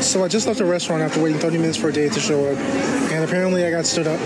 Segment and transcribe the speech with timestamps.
[0.00, 2.50] So I just left a restaurant after waiting 30 minutes for a date to show
[2.50, 2.56] up,
[3.12, 4.18] and apparently I got stood up.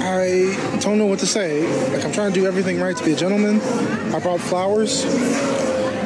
[0.00, 1.66] I don't know what to say.
[1.92, 3.60] Like I'm trying to do everything right to be a gentleman.
[4.12, 5.06] I brought flowers.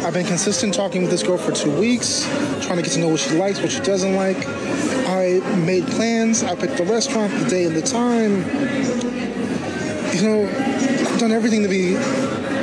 [0.05, 2.25] I've been consistent talking with this girl for two weeks,
[2.65, 4.37] trying to get to know what she likes, what she doesn't like.
[5.09, 6.45] I made plans.
[6.45, 8.45] I picked the restaurant, the day, and the time.
[10.15, 11.95] You know, I've done everything to be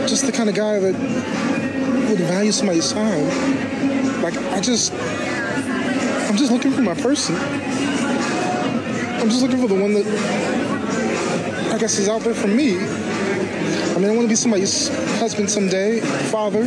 [0.07, 0.93] just the kind of guy that
[2.09, 3.25] would value somebody's time.
[4.21, 4.93] Like I just,
[6.33, 7.35] I'm just looking for my person.
[7.35, 12.79] I'm just looking for the one that I guess is out there for me.
[12.79, 14.87] I mean, I want to be somebody's
[15.19, 15.99] husband someday,
[16.31, 16.61] father.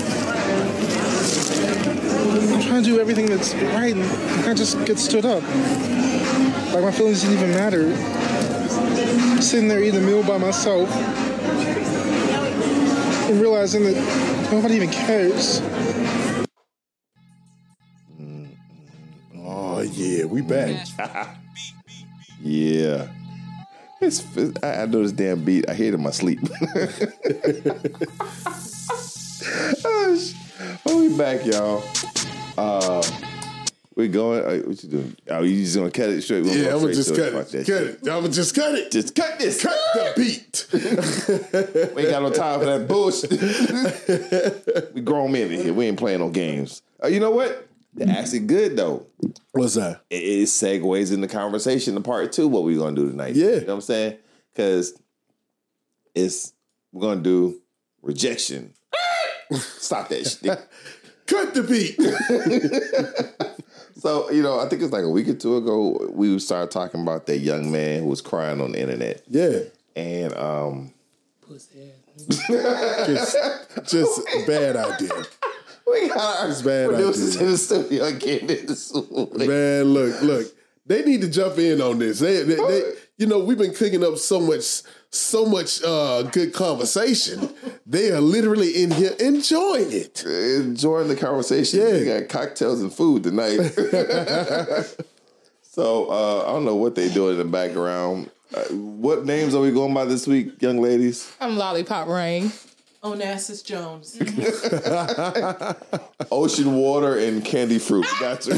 [2.54, 5.42] I'm trying to do everything that's right, and I just get stood up.
[6.72, 7.90] Like my feelings didn't even matter.
[9.42, 10.88] Sitting there eating a meal by myself
[13.28, 13.96] and realizing that
[14.52, 15.60] nobody even cares.
[20.26, 20.86] We back.
[22.42, 23.08] Yeah.
[24.00, 24.22] It's,
[24.62, 25.68] I, I know this damn beat.
[25.70, 26.38] I hear it in my sleep.
[29.84, 30.34] oh, sh-
[30.84, 31.82] we back, y'all.
[32.58, 33.02] Uh,
[33.94, 34.44] we going.
[34.44, 35.16] Uh, what you doing?
[35.30, 36.44] Oh, you just gonna cut it straight?
[36.44, 37.50] We're Yeah, I'm gonna just cut to it.
[37.50, 37.98] Cut that it.
[38.02, 38.90] I'm gonna just cut it.
[38.92, 39.62] Just cut this.
[39.62, 40.66] Cut the beat.
[41.96, 43.30] We ain't got no time for that bullshit.
[44.94, 45.72] we grown men in here.
[45.72, 46.82] We ain't playing no games.
[47.02, 47.66] Uh, you know what?
[47.96, 49.06] They're actually good though.
[49.52, 50.02] What's that?
[50.10, 53.34] it, it segues in the conversation to part two what we're gonna do tonight.
[53.34, 53.46] Yeah.
[53.46, 54.18] You know what I'm saying?
[54.54, 55.00] Because
[56.14, 56.52] it's
[56.92, 57.60] we're gonna do
[58.02, 58.74] rejection.
[59.52, 60.68] Stop that shit.
[61.26, 61.96] Cut the beat.
[63.98, 67.00] So, you know, I think it's like a week or two ago, we started talking
[67.00, 69.22] about that young man who was crying on the internet.
[69.26, 69.60] yeah.
[69.96, 70.92] And um
[72.28, 73.36] Just,
[73.88, 75.10] just bad idea.
[75.86, 79.46] We got our bad producers in the studio again in the.
[79.46, 80.46] Man, look, look.
[80.86, 82.20] They need to jump in on this.
[82.20, 86.52] They, they, they you know, we've been cooking up so much, so much uh, good
[86.52, 87.50] conversation.
[87.86, 90.24] They are literally in here enjoying it.
[90.24, 91.80] enjoying the conversation.
[91.80, 91.92] Yeah.
[91.92, 93.56] We got cocktails and food tonight.
[95.62, 98.30] so uh, I don't know what they do in the background.
[98.54, 101.32] Uh, what names are we going by this week, young ladies?
[101.40, 102.52] I'm Lollipop Rain.
[103.02, 104.18] Onassis Jones.
[106.30, 108.06] Ocean water and candy fruit.
[108.20, 108.54] Gotcha.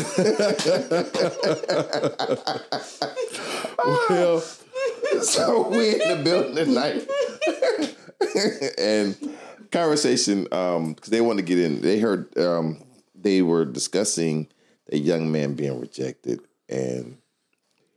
[4.09, 4.41] Well,
[5.23, 7.09] so we in the building tonight,
[8.79, 9.17] and
[9.71, 11.81] conversation um, because they want to get in.
[11.81, 12.83] They heard um,
[13.15, 14.49] they were discussing
[14.91, 17.19] a young man being rejected, and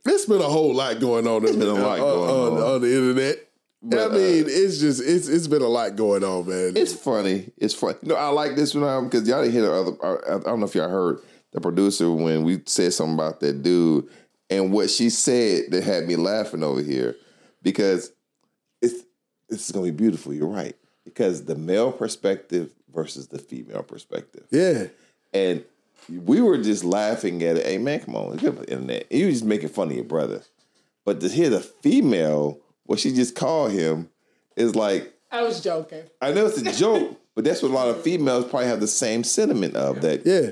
[0.04, 1.44] it's been a whole lot going on.
[1.44, 2.74] It's been a lot uh, going on, on.
[2.74, 3.48] on the internet.
[3.84, 6.76] But, I mean, uh, it's just it's it's been a lot going on, man.
[6.76, 7.50] It's funny.
[7.56, 7.96] It's funny.
[8.02, 9.92] You know, I like this one um, because y'all didn't hear the other.
[10.00, 11.20] Uh, I, I don't know if y'all heard
[11.52, 14.08] the producer when we said something about that dude
[14.50, 17.16] and what she said that had me laughing over here
[17.62, 18.12] because
[18.80, 19.04] it's
[19.48, 20.32] this is gonna be beautiful.
[20.32, 24.86] You're right because the male perspective versus the female perspective, yeah,
[25.32, 25.64] and
[26.08, 27.66] we were just laughing at it.
[27.66, 29.10] Hey man, come on, get the internet.
[29.10, 30.42] You was just making fun of your brother,
[31.04, 34.10] but to hear the female, what she just called him,
[34.56, 36.02] is like I was joking.
[36.20, 38.86] I know it's a joke, but that's what a lot of females probably have the
[38.86, 40.50] same sentiment of that yeah.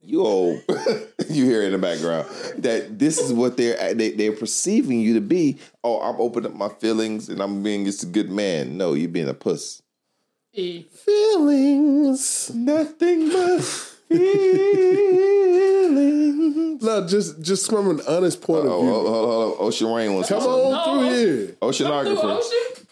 [0.00, 0.62] you old
[1.28, 2.26] you hear in the background
[2.62, 5.58] that this is what they're they, they're perceiving you to be.
[5.84, 8.76] Oh, I'm opening up my feelings and I'm being just a good man.
[8.76, 9.82] No, you're being a puss.
[10.54, 10.82] E.
[10.82, 12.50] Feelings.
[12.54, 13.60] Nothing but
[16.52, 16.78] Mm-hmm.
[16.78, 16.82] feelings.
[16.82, 18.90] No, just just from an honest point Oh, of view.
[18.92, 19.68] hold, hold, hold, hold.
[19.68, 20.72] Ocean Rain wants to Come say something.
[20.74, 21.46] on through here.
[21.46, 22.38] Through Oceanographer.
[22.38, 22.86] ocean?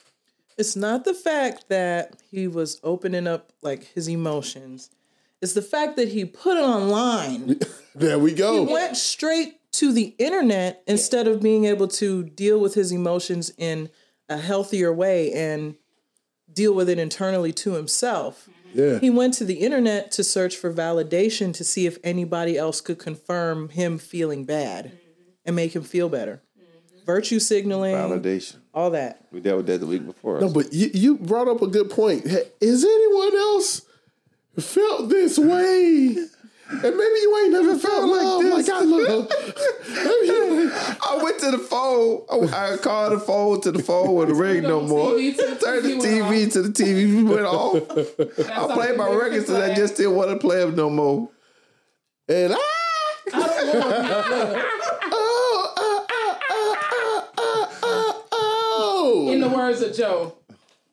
[0.59, 4.91] it's not the fact that he was opening up like his emotions.
[5.41, 7.59] It's the fact that he put it online.
[7.95, 8.63] There we He go.
[8.63, 13.91] went straight to the internet instead of being able to deal with his emotions in
[14.29, 15.75] a healthier way and
[16.53, 18.49] deal with it internally to himself.
[18.75, 18.99] Yeah.
[18.99, 22.99] He went to the internet to search for validation to see if anybody else could
[22.99, 24.97] confirm him feeling bad mm-hmm.
[25.47, 26.43] and make him feel better.
[26.59, 27.05] Mm-hmm.
[27.05, 28.57] Virtue signaling, Validation.
[28.73, 29.27] all that.
[29.33, 30.41] We dealt with that the week before.
[30.41, 32.27] No, but you, you brought up a good point.
[32.27, 33.83] Hey, Is anyone else
[34.59, 36.17] felt this way?
[36.73, 38.69] And maybe you ain't never oh felt like this.
[38.69, 39.27] Like I love.
[41.03, 42.23] I went to the phone.
[42.31, 45.13] I, I called the phone to the phone with the ring no more.
[45.13, 47.75] TV the Turned the TV went TV to the TV went off.
[48.51, 51.29] I played my records and I just didn't want to play them no more.
[52.29, 52.57] and I.
[55.13, 59.29] Oh, oh, oh, oh, oh, oh, oh.
[59.33, 60.37] In the words of Joe,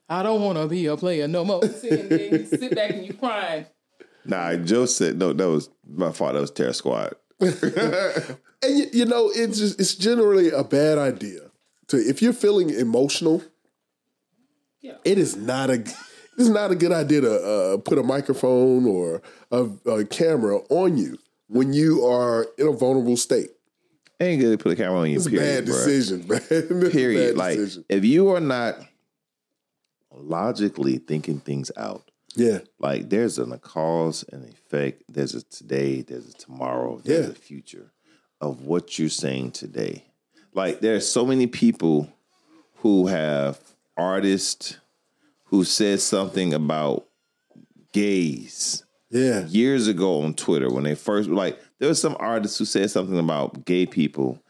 [0.10, 1.64] I don't want to be a player no more.
[1.68, 3.66] See, and then you sit back and you crying.
[4.28, 5.34] Nah, Joe said no.
[5.34, 6.34] That was my fault.
[6.34, 7.16] That was Terror Squad.
[8.64, 11.42] And you, you know, it's just, it's generally a bad idea
[11.90, 13.44] to if you're feeling emotional.
[14.82, 14.96] Yeah.
[15.06, 15.76] It is not a
[16.38, 19.22] it's not a good idea to uh, put a microphone or
[19.52, 23.50] a, a camera on you when you are in a vulnerable state.
[24.20, 25.18] Ain't good to put a camera on you.
[25.18, 25.86] It's a period, bad bruh.
[25.86, 26.92] decision, man.
[26.92, 27.36] Period.
[27.36, 27.86] bad Like decision.
[27.90, 28.76] if you are not
[30.12, 32.07] logically thinking things out,
[32.38, 35.04] yeah, like there's a cause and effect.
[35.10, 36.02] There's a today.
[36.02, 37.02] There's a tomorrow.
[37.04, 37.32] There's Yeah.
[37.32, 37.92] a future
[38.40, 40.06] of what you're saying today.
[40.54, 42.10] Like there's so many people
[42.78, 43.60] who have
[43.98, 44.78] artists
[45.46, 47.08] who said something about
[47.94, 52.66] gays yeah, years ago on Twitter when they first like there was some artists who
[52.66, 54.42] said something about gay people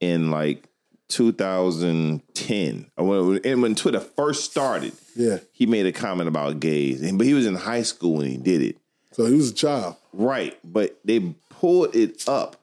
[0.00, 0.67] in like
[1.08, 4.92] 2010 when, and when Twitter first started.
[5.16, 5.38] yeah.
[5.52, 8.36] He made a comment about gays, and but he was in high school when he
[8.36, 8.76] did it.
[9.12, 9.96] So he was a child.
[10.12, 12.56] Right, but they pulled it up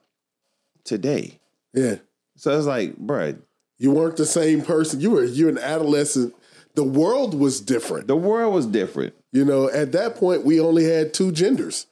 [0.84, 1.38] today.
[1.74, 1.96] Yeah,
[2.36, 3.38] So it's like, bruh,
[3.78, 5.00] you weren't the same person.
[5.00, 6.34] You were you're an adolescent.
[6.74, 8.06] The world was different.
[8.06, 9.14] the world was different.
[9.32, 11.86] You know, at that point, we only had two genders.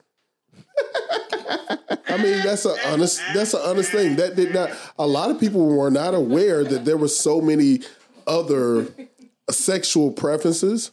[2.07, 3.21] I mean, that's a honest.
[3.33, 4.15] That's an honest thing.
[4.15, 4.71] That did not.
[4.97, 7.81] A lot of people were not aware that there were so many
[8.27, 8.87] other
[9.49, 10.91] sexual preferences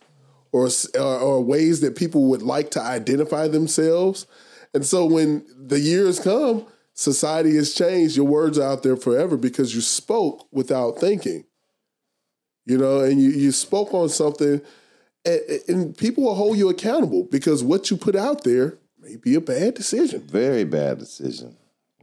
[0.52, 0.69] or
[0.99, 4.26] or, ways that people would like to identify themselves.
[4.75, 8.16] And so, when the years come, society has changed.
[8.16, 11.44] Your words are out there forever because you spoke without thinking.
[12.66, 14.60] You know, and you you spoke on something
[15.25, 19.40] and people will hold you accountable because what you put out there may be a
[19.40, 20.20] bad decision.
[20.20, 21.56] Very bad decision.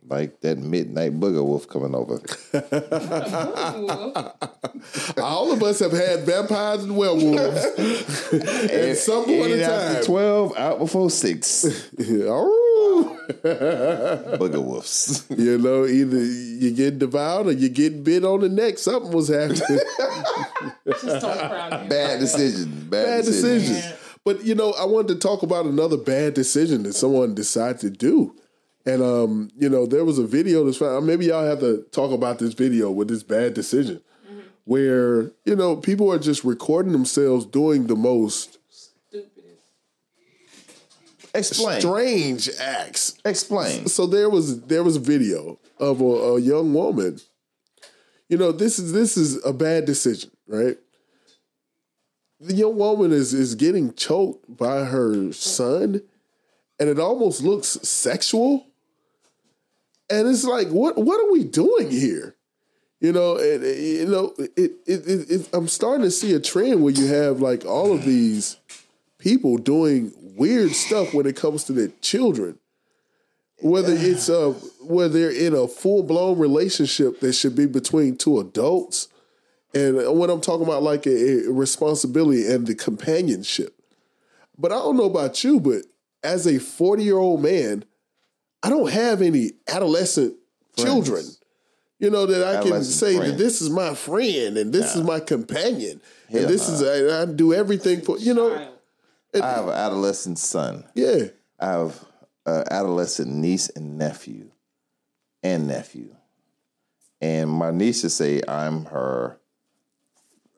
[0.07, 2.19] Like that midnight booger wolf coming over.
[5.21, 7.65] All of us have had vampires and werewolves
[8.33, 10.03] at some point in time.
[10.03, 11.65] twelve, out before six.
[12.31, 13.17] Oh.
[13.43, 15.23] booger wolves.
[15.29, 18.79] you know, either you get devoured or you get bit on the neck.
[18.79, 19.79] Something was happening.
[20.87, 21.87] Just don't.
[21.89, 22.87] Bad decision.
[22.89, 23.73] Bad, bad decision.
[23.75, 23.93] decisions.
[24.29, 27.89] But you know, I wanted to talk about another bad decision that someone decided to
[27.89, 28.35] do.
[28.85, 31.07] And um, you know, there was a video that's found.
[31.07, 34.01] Maybe y'all have to talk about this video with this bad decision,
[34.65, 39.63] where you know people are just recording themselves doing the most Stupidest.
[41.33, 41.81] Explain.
[41.81, 43.17] strange acts.
[43.25, 43.87] Explain.
[43.87, 47.19] So there was there was a video of a, a young woman.
[48.27, 50.77] You know, this is this is a bad decision, right?
[52.39, 56.01] The young woman is is getting choked by her son,
[56.79, 58.65] and it almost looks sexual.
[60.09, 62.35] And it's like, what what are we doing here?
[63.01, 66.83] You know, and you know, it, it, it, it I'm starting to see a trend
[66.83, 68.57] where you have like all of these
[69.17, 72.57] people doing weird stuff when it comes to their children
[73.61, 78.39] whether it's uh whether they're in a full blown relationship that should be between two
[78.39, 79.09] adults,
[79.73, 83.75] and what I'm talking about like a, a responsibility and the companionship.
[84.57, 85.83] But I don't know about you, but
[86.23, 87.85] as a 40 year old man,
[88.63, 90.35] I don't have any adolescent
[90.77, 91.25] children.
[91.99, 95.03] You know that I can Adolescent say that this is my friend and this is
[95.03, 95.99] my companion
[96.29, 98.73] Hell and this is I, I do everything for you know Child.
[99.43, 100.85] I have an adolescent son.
[100.95, 101.25] yeah
[101.59, 102.05] I have
[102.45, 104.51] an adolescent niece and nephew,
[105.43, 106.15] and nephew.
[107.21, 109.38] And my niece nieces say I'm her.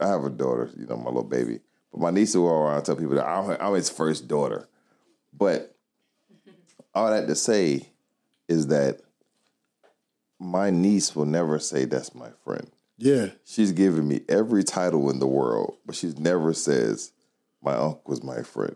[0.01, 1.59] I have a daughter, you know, my little baby.
[1.91, 4.67] But my niece will go around and tell people that I'm, I'm his first daughter.
[5.33, 5.75] But
[6.93, 7.87] all that to say
[8.47, 8.99] is that
[10.39, 12.69] my niece will never say that's my friend.
[12.97, 17.11] yeah She's given me every title in the world, but she never says
[17.61, 18.75] my uncle's my friend.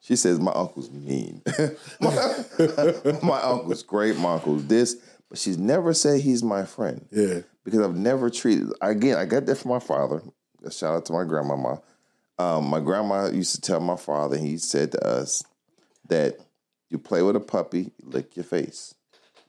[0.00, 1.42] She says my uncle's mean.
[2.00, 2.10] my,
[3.22, 4.96] my uncle's great, my uncle's this,
[5.28, 7.06] but she's never said he's my friend.
[7.10, 10.22] yeah Because I've never treated again, I got that from my father.
[10.64, 11.80] A shout out to my grandmama.
[12.38, 15.44] Um, my grandma used to tell my father, he said to us
[16.08, 16.38] that
[16.88, 18.94] you play with a puppy, you lick your face.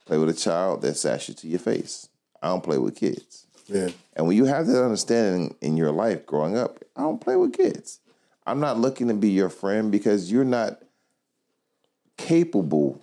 [0.06, 2.08] Play with a child, they sash you to your face.
[2.42, 3.46] I don't play with kids.
[3.66, 7.36] yeah And when you have that understanding in your life growing up, I don't play
[7.36, 8.00] with kids.
[8.46, 10.78] I'm not looking to be your friend because you're not
[12.18, 13.02] capable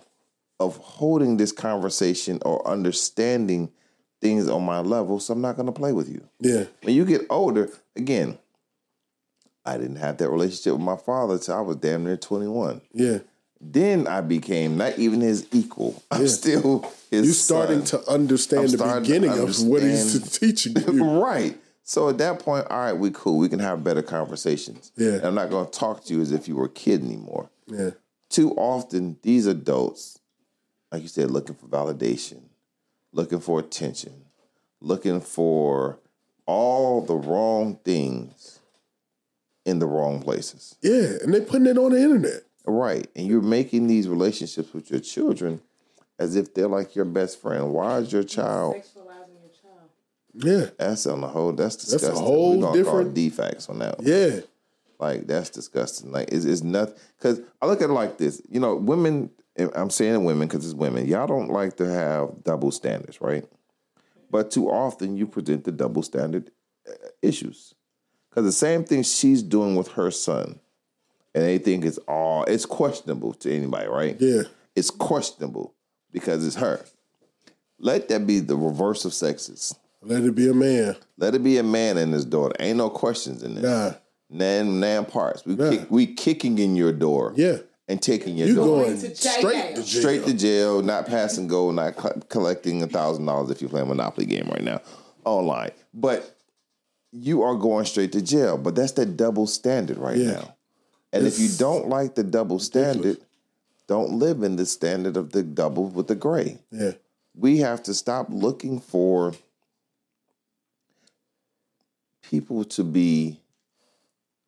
[0.60, 3.72] of holding this conversation or understanding
[4.22, 6.26] things on my level, so I'm not going to play with you.
[6.40, 8.38] yeah When you get older, again,
[9.66, 12.80] I didn't have that relationship with my father till I was damn near 21.
[12.94, 13.18] yeah.
[13.64, 16.02] Then I became not even his equal.
[16.10, 16.80] I'm still
[17.12, 18.02] his You starting son.
[18.02, 21.04] to understand I'm the beginning of what he's teaching you.
[21.22, 21.56] Right.
[21.84, 23.38] So at that point, all right, we cool.
[23.38, 24.90] We can have better conversations.
[24.96, 25.10] Yeah.
[25.14, 27.50] And I'm not going to talk to you as if you were a kid anymore.
[27.68, 27.90] Yeah.
[28.28, 30.18] too often these adults,
[30.90, 32.40] like you said, looking for validation,
[33.12, 34.24] looking for attention,
[34.80, 35.98] looking for
[36.46, 38.58] all the wrong things
[39.64, 40.76] in the wrong places.
[40.82, 42.42] Yeah, and they're putting it on the internet.
[42.66, 43.06] Right.
[43.16, 45.60] And you're making these relationships with your children
[46.18, 47.72] as if they're like your best friend.
[47.72, 49.90] Why is your child Sexualizing your child.
[50.34, 52.26] Yeah, that's on the whole that's disgusting a disgusting.
[52.26, 54.06] whole We're gonna call different- it defects on that one.
[54.06, 54.40] yeah,
[54.98, 56.12] Like that's disgusting.
[56.12, 56.94] Like it's, it's nothing.
[57.18, 58.40] Because I look at it like this.
[58.48, 59.30] You know, women.
[59.74, 61.06] I'm saying women because it's women.
[61.06, 63.44] Y'all don't like to have double standards, right?
[64.30, 66.50] But too often you present the double standard
[66.88, 67.74] uh, issues.
[68.30, 70.58] Because the same thing she's doing with her son,
[71.34, 74.16] and they think it's all it's questionable to anybody, right?
[74.18, 74.42] yeah,
[74.74, 75.74] It's questionable
[76.10, 76.82] because it's her.
[77.78, 79.76] Let that be the reverse of sexist.
[80.00, 80.96] let it be a man.
[81.18, 82.54] Let it be a man and his daughter.
[82.58, 83.64] Ain't no questions in this.
[83.64, 83.92] Nah,
[84.30, 85.44] Nan nan parts.
[85.44, 85.68] We Nah.
[85.70, 87.34] kick, we kicking in your door.
[87.36, 87.58] yeah,
[87.92, 88.84] And taking your you door.
[88.84, 89.84] going to straight to jail.
[89.84, 93.82] straight to jail, not passing go, not co- collecting a thousand dollars if you play
[93.82, 94.80] a Monopoly game right now
[95.26, 95.72] online.
[95.92, 96.34] But
[97.12, 98.56] you are going straight to jail.
[98.56, 100.32] But that's that double standard right Yeah.
[100.32, 100.54] now.
[101.12, 103.18] And if you don't like the double standard,
[103.88, 106.60] don't live in the standard of the double with the gray.
[106.70, 106.92] Yeah,
[107.36, 109.34] We have to stop looking for
[112.22, 113.40] people to be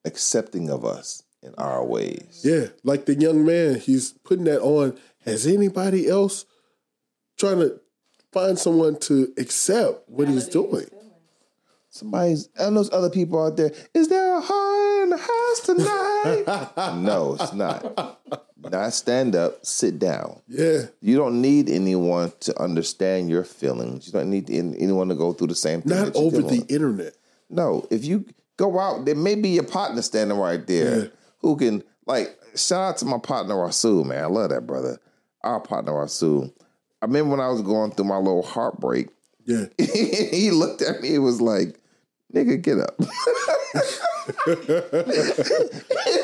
[0.06, 2.40] accepting of us in our ways.
[2.44, 2.66] yeah.
[2.82, 4.98] Like the young man, he's putting that on.
[5.24, 6.44] Has anybody else
[7.38, 7.80] trying to
[8.32, 10.86] find someone to accept what he's doing?
[11.90, 16.96] Somebody's, and those other people out there, is there a heart in the house tonight?
[17.02, 18.20] no, it's not.
[18.58, 20.40] Not stand up, sit down.
[20.48, 24.06] Yeah, You don't need anyone to understand your feelings.
[24.08, 25.96] You don't need anyone to go through the same thing.
[25.96, 26.70] not over the with.
[26.70, 27.14] internet.
[27.48, 28.24] No, if you
[28.56, 31.08] go out, there may be your partner standing right there Yeah.
[31.44, 34.24] Who can like shout out to my partner Rasul, man.
[34.24, 34.98] I love that brother.
[35.42, 36.52] Our partner Rasul.
[37.02, 39.08] I remember when I was going through my little heartbreak,
[39.44, 41.78] Yeah, he looked at me and was like,
[42.34, 42.94] nigga, get up.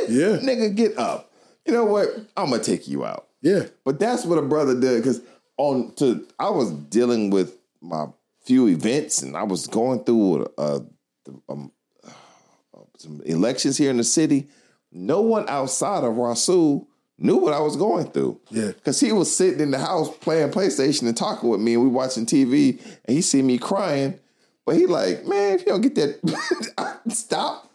[0.09, 1.31] yeah, nigga, get up.
[1.67, 2.09] You know what?
[2.37, 3.29] I'm gonna take you out.
[3.43, 5.21] yeah, But that's what a brother did because
[5.59, 8.07] on to I was dealing with my
[8.45, 10.81] few events and I was going through uh,
[11.27, 11.71] the, um,
[12.03, 14.49] uh, some elections here in the city.
[14.93, 18.41] No one outside of Rasul knew what I was going through.
[18.51, 18.69] Yeah.
[18.69, 21.89] because he was sitting in the house playing PlayStation and talking with me, and we
[21.89, 24.19] watching TV, and he see me crying.
[24.67, 27.73] But he like, man, if you don't get that, stop.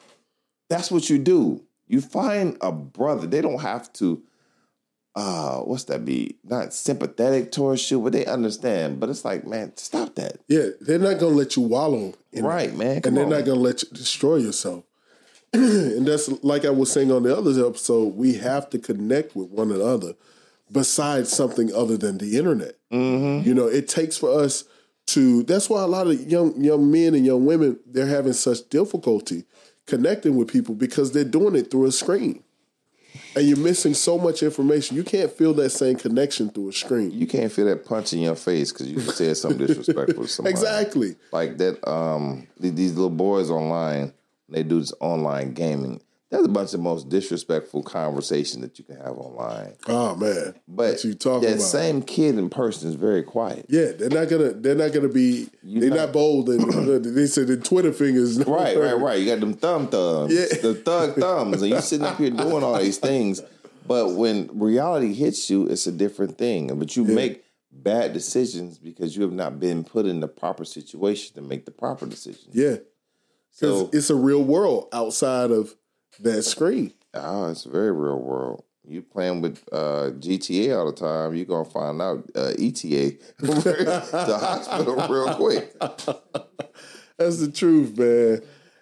[0.70, 1.62] That's what you do.
[1.88, 3.28] You find a brother.
[3.28, 4.24] They don't have to
[5.16, 9.72] uh what's that be not sympathetic towards you but they understand but it's like man
[9.78, 10.68] stop that yeah.
[10.82, 12.48] They're not gonna let you wallow, in it.
[12.48, 13.30] right man and they're on.
[13.30, 14.84] not gonna let you destroy yourself.
[15.98, 18.16] and that's like I was saying on the other episode.
[18.16, 20.14] We have to connect with one another,
[20.72, 22.76] besides something other than the internet.
[22.92, 23.48] Mm-hmm.
[23.48, 24.64] You know, it takes for us
[25.08, 25.44] to.
[25.44, 29.46] That's why a lot of young young men and young women they're having such difficulty
[29.86, 32.44] connecting with people because they're doing it through a screen,
[33.36, 34.98] and you're missing so much information.
[34.98, 37.12] You can't feel that same connection through a screen.
[37.12, 40.52] you can't feel that punch in your face because you said something disrespectful to somebody
[40.54, 41.16] Exactly.
[41.32, 44.12] like that um these little boys online
[44.50, 48.98] they do this online gaming there's a bunch of most disrespectful conversation that you can
[48.98, 51.62] have online Oh man, but what you talking that about?
[51.66, 54.52] same kid in person is very quiet Yeah, they're not gonna.
[54.52, 55.48] They're not gonna be.
[55.64, 56.50] they're not, bold.
[56.50, 58.44] And they said the Twitter fingers.
[58.44, 59.20] Right, right, right.
[59.20, 60.48] You got them thumb thumbs, Yeah.
[60.62, 63.42] the thug thumbs, and you sitting up here doing all these things.
[63.88, 66.68] But when reality hits you, it's a different thing.
[66.78, 71.36] But you make bad decisions because you have not been put in the proper situation
[71.36, 72.50] to make the proper decision.
[72.52, 72.78] Yeah,
[73.60, 75.76] because So, it's a real world outside of
[76.20, 76.94] that screen.
[77.14, 78.64] oh, it's a very real world.
[78.88, 84.38] You playing with uh, GTA all the time, you're gonna find out uh, ETA the
[84.40, 85.74] hospital real quick.
[87.18, 88.42] That's the truth, man.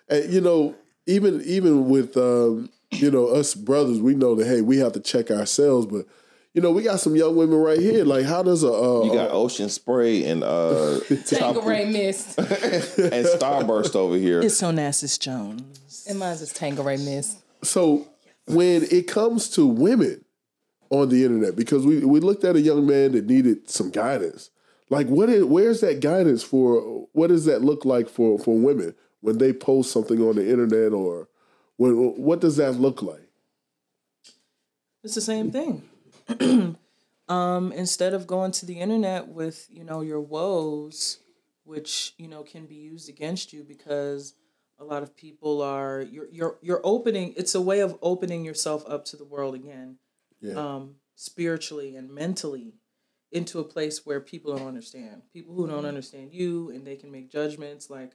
[0.09, 0.75] And you know,
[1.05, 4.99] even even with um, you know us brothers, we know that hey, we have to
[4.99, 5.85] check ourselves.
[5.85, 6.05] But
[6.53, 8.05] you know, we got some young women right here.
[8.05, 12.37] Like, how does a uh, You got Ocean Spray and uh, Tangeray Mist.
[12.37, 14.41] and Starburst over here.
[14.41, 16.05] It's Onassis Jones.
[16.07, 17.39] And mine's is Tangeray Mist.
[17.63, 18.07] so
[18.45, 20.25] when it comes to women
[20.89, 24.51] on the internet, because we we looked at a young man that needed some guidance.
[24.89, 27.07] Like, what is where's that guidance for?
[27.13, 30.91] What does that look like for for women when they post something on the internet,
[30.93, 31.29] or
[31.77, 33.27] when what does that look like?
[35.03, 35.89] It's the same thing.
[37.29, 41.19] um, instead of going to the internet with, you know, your woes,
[41.63, 44.33] which, you know, can be used against you because
[44.79, 48.83] a lot of people are you're you're you're opening it's a way of opening yourself
[48.87, 49.97] up to the world again.
[50.41, 50.55] Yeah.
[50.55, 52.73] um, spiritually and mentally
[53.31, 55.21] into a place where people don't understand.
[55.31, 58.11] People who don't understand you and they can make judgments like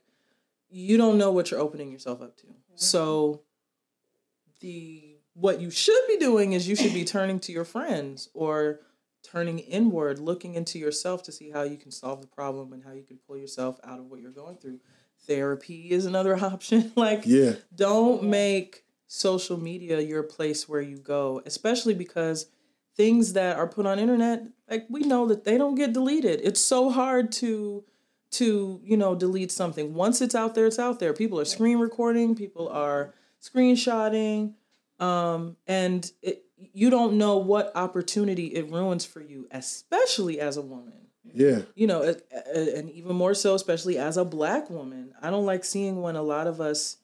[0.69, 2.47] you don't know what you're opening yourself up to.
[2.75, 3.43] So
[4.61, 5.08] the
[5.39, 8.81] what you should be doing is you should be turning to your friends or
[9.23, 12.93] turning inward, looking into yourself to see how you can solve the problem and how
[12.93, 14.81] you can pull yourself out of what you're going through.
[15.27, 16.93] Therapy is another option.
[16.97, 17.53] like Yeah.
[17.75, 22.47] don't make social media your place where you go, especially because
[22.97, 26.41] things that are put on internet, like we know that they don't get deleted.
[26.43, 27.85] It's so hard to
[28.31, 29.95] to, you know, delete something.
[29.95, 31.15] Once it's out there, it's out there.
[31.15, 34.53] People are screen recording, people are screenshotting,
[35.01, 40.63] um, and it, you don't know what opportunity it ruins for you, especially as a
[40.63, 40.93] woman
[41.35, 41.63] Yeah.
[41.75, 42.17] you know, a-
[42.59, 45.15] a- and even more so, especially as a black woman.
[45.23, 46.97] I don't like seeing when a lot of us,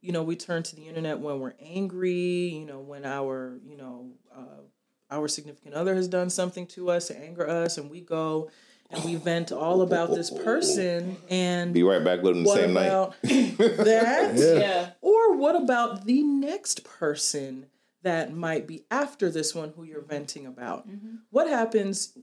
[0.00, 3.76] you know, we turn to the internet when we're angry, you know, when our, you
[3.76, 4.62] know, uh,
[5.10, 8.50] our significant other has done something to us to anger us, and we go
[8.90, 12.58] and we vent all about this person and Be right back with them the what
[12.60, 13.10] same night.
[13.22, 14.32] that?
[14.34, 14.52] Yeah.
[14.58, 14.90] Yeah.
[15.00, 17.66] Or what about the next person
[18.02, 20.86] that might be after this one who you're venting about?
[21.30, 22.16] What happens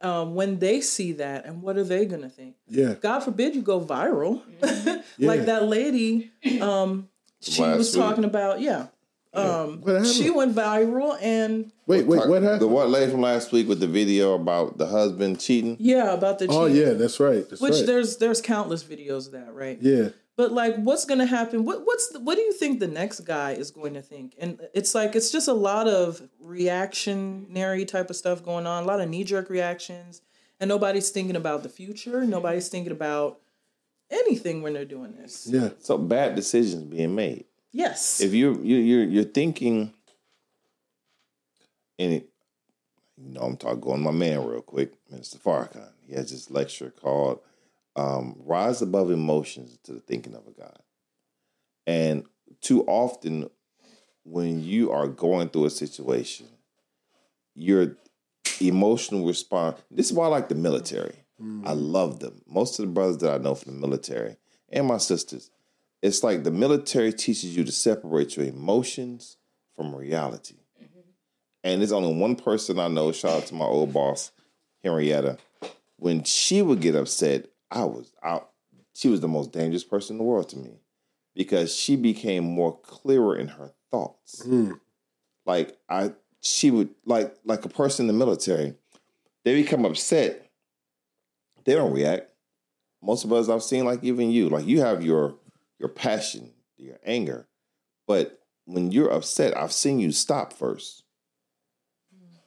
[0.00, 2.56] um, when they see that and what are they going to think?
[2.66, 2.94] Yeah.
[2.94, 4.42] God forbid you go viral.
[5.20, 5.28] Yeah.
[5.28, 7.08] like that lady, um,
[7.40, 8.04] she Last was week.
[8.04, 8.86] talking about, yeah.
[9.34, 12.42] Um, she went viral and Wait, wait, what happened?
[12.44, 12.70] The happened?
[12.72, 15.76] what lady from last week with the video about the husband cheating?
[15.78, 17.48] yeah, about the Oh yeah, that's right.
[17.48, 17.86] That's Which right.
[17.86, 19.78] there's there's countless videos of that, right?
[19.80, 20.10] yeah.
[20.36, 21.64] But like, what's gonna happen?
[21.64, 24.34] What what's the, what do you think the next guy is going to think?
[24.38, 28.86] And it's like it's just a lot of reactionary type of stuff going on, a
[28.86, 30.22] lot of knee jerk reactions,
[30.60, 32.24] and nobody's thinking about the future.
[32.24, 33.40] Nobody's thinking about
[34.10, 35.46] anything when they're doing this.
[35.50, 35.70] Yeah.
[35.80, 37.44] So bad decisions being made.
[37.72, 38.20] Yes.
[38.20, 39.92] If you you you're you're thinking,
[41.98, 42.28] and it,
[43.16, 45.38] you know, I'm talking going my man real quick, Mr.
[45.38, 45.90] Farrakhan.
[46.06, 47.40] He has this lecture called
[47.96, 50.78] um, "Rise Above Emotions to the Thinking of a God,"
[51.86, 52.24] and
[52.60, 53.50] too often
[54.24, 56.46] when you are going through a situation,
[57.54, 57.96] your
[58.60, 59.80] emotional response.
[59.90, 61.16] This is why I like the military.
[61.64, 62.42] I love them.
[62.48, 64.36] Most of the brothers that I know from the military
[64.70, 65.50] and my sisters,
[66.02, 69.36] it's like the military teaches you to separate your emotions
[69.76, 70.56] from reality.
[70.82, 71.00] Mm-hmm.
[71.64, 74.32] And there's only one person I know, shout out to my old boss,
[74.82, 75.38] Henrietta.
[75.96, 78.50] When she would get upset, I was out.
[78.94, 80.80] She was the most dangerous person in the world to me
[81.34, 84.42] because she became more clearer in her thoughts.
[84.44, 84.72] Mm-hmm.
[85.46, 88.74] Like I she would like like a person in the military,
[89.44, 90.50] they become upset.
[91.64, 92.30] They don't react.
[93.02, 95.36] Most of us I've seen, like even you, like you have your
[95.78, 97.48] your passion, your anger,
[98.06, 101.04] but when you're upset, I've seen you stop first.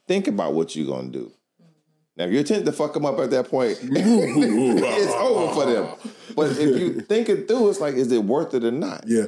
[0.07, 1.31] Think about what you're gonna do.
[1.61, 1.69] Mm-hmm.
[2.17, 6.11] Now, if you attempt to fuck them up at that point, it's over for them.
[6.35, 9.05] But if you think it through, it's like, is it worth it or not?
[9.07, 9.27] Yeah.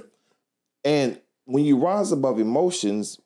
[0.83, 3.19] And when you rise above emotions,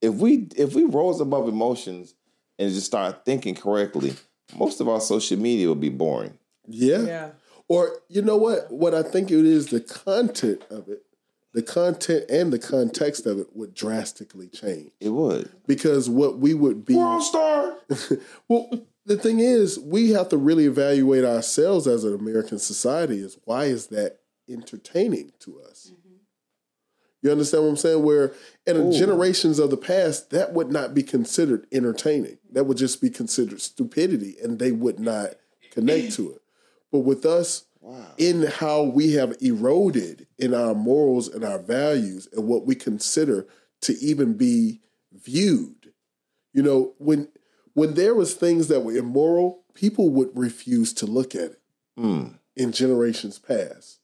[0.00, 2.14] if we if we rose above emotions
[2.58, 4.14] and just start thinking correctly,
[4.56, 6.38] most of our social media will be boring.
[6.66, 7.02] Yeah.
[7.02, 7.30] yeah.
[7.70, 8.72] Or you know what?
[8.72, 11.04] What I think it is the content of it,
[11.54, 14.90] the content and the context of it would drastically change.
[14.98, 15.52] It would.
[15.68, 17.76] Because what we would be World star.
[18.48, 18.68] well,
[19.06, 23.20] the thing is, we have to really evaluate ourselves as an American society.
[23.20, 25.92] Is why is that entertaining to us?
[25.92, 26.16] Mm-hmm.
[27.22, 28.02] You understand what I'm saying?
[28.02, 28.32] Where
[28.66, 32.38] in generations of the past, that would not be considered entertaining.
[32.50, 35.34] That would just be considered stupidity, and they would not
[35.70, 36.42] connect to it.
[36.90, 37.66] But with us,
[38.18, 43.46] in how we have eroded in our morals and our values and what we consider
[43.82, 44.80] to even be
[45.12, 45.92] viewed,
[46.52, 47.28] you know, when
[47.74, 51.60] when there was things that were immoral, people would refuse to look at it
[51.96, 52.26] hmm.
[52.56, 54.00] in generations past.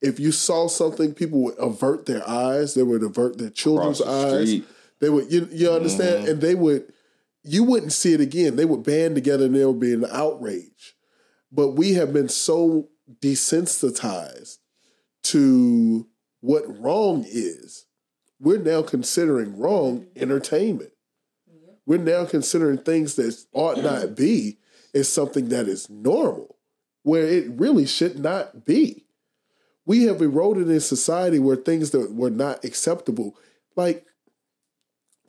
[0.00, 2.74] If you saw something, people would avert their eyes.
[2.74, 4.48] They would avert their children's the eyes.
[4.48, 4.64] street.
[5.00, 6.30] They would, you, you understand, mm-hmm.
[6.30, 6.92] and they would.
[7.44, 8.56] You wouldn't see it again.
[8.56, 10.96] They would band together and there would be an outrage.
[11.50, 12.88] But we have been so
[13.20, 14.58] desensitized
[15.24, 16.06] to
[16.40, 17.86] what wrong is.
[18.40, 20.92] We're now considering wrong entertainment.
[21.86, 24.58] We're now considering things that ought not be
[24.94, 26.58] as something that is normal,
[27.02, 29.06] where it really should not be.
[29.86, 33.36] We have eroded in society where things that were not acceptable,
[33.74, 34.04] like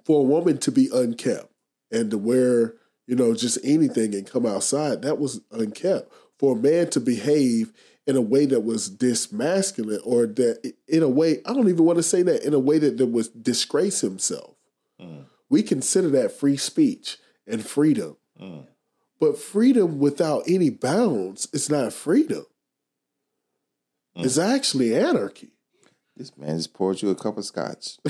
[0.03, 1.49] for a woman to be unkept
[1.91, 2.75] and to wear,
[3.09, 6.13] you know, just anything and come outside, that was unkept.
[6.37, 7.73] For a man to behave
[8.05, 11.97] in a way that was dismasculine or that in a way, I don't even want
[11.97, 14.55] to say that, in a way that, that was disgrace himself
[15.01, 15.25] mm.
[15.49, 17.17] we consider that free speech
[17.47, 18.17] and freedom.
[18.39, 18.67] Mm.
[19.19, 22.45] But freedom without any bounds is not freedom.
[24.15, 24.25] Mm.
[24.25, 25.53] It's actually anarchy.
[26.15, 27.97] This man just poured you a cup of scotch.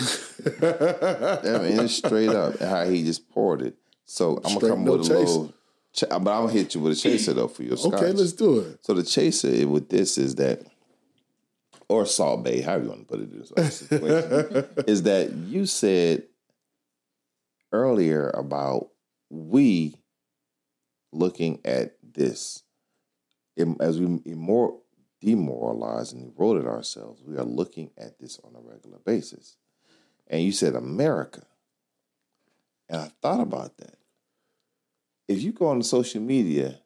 [0.62, 3.78] I mean, straight up how he just poured it.
[4.10, 5.54] So I'm Straight, gonna come no with a little,
[6.02, 7.94] but I'm gonna hit you with a chaser though for your scotch.
[7.94, 8.84] Okay, let's do it.
[8.84, 10.64] So the chaser with this is that,
[11.88, 15.68] or Salt Bae, however you want to put it in this situation, is that you
[15.68, 16.24] said
[17.72, 18.90] earlier about
[19.30, 20.02] we
[21.12, 22.64] looking at this
[23.80, 24.80] as we immor-
[25.22, 27.22] demoralize and eroded ourselves.
[27.24, 29.58] We are looking at this on a regular basis,
[30.26, 31.44] and you said America,
[32.90, 33.99] and I thought about that.
[35.30, 36.80] If you go on social media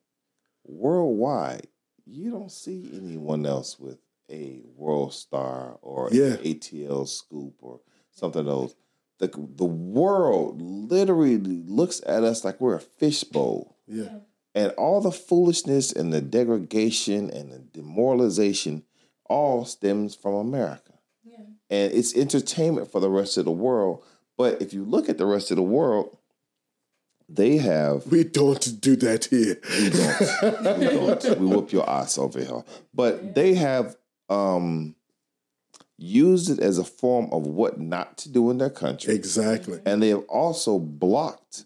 [0.66, 1.68] worldwide,
[2.06, 3.98] you don't see anyone else with
[4.30, 6.34] a World Star or Yeah.
[6.34, 7.80] an ATL scoop or
[8.12, 8.76] something of those.
[9.20, 13.78] The, the world literally looks at us like we're a fishbowl.
[13.88, 14.20] Yeah.
[14.54, 18.84] And all the foolishness and the degradation and the demoralization
[19.26, 20.92] all stems from America.
[21.70, 24.04] And it's entertainment for the rest of the world.
[24.38, 26.18] But if you look at the rest of the world,
[27.36, 29.60] they have We don't do that here.
[29.80, 30.80] we don't.
[30.80, 31.40] We don't.
[31.40, 32.64] We whoop your ass over here.
[32.94, 33.96] But they have
[34.30, 34.96] um
[35.98, 39.14] used it as a form of what not to do in their country.
[39.16, 39.80] Exactly.
[39.86, 41.66] And they have also blocked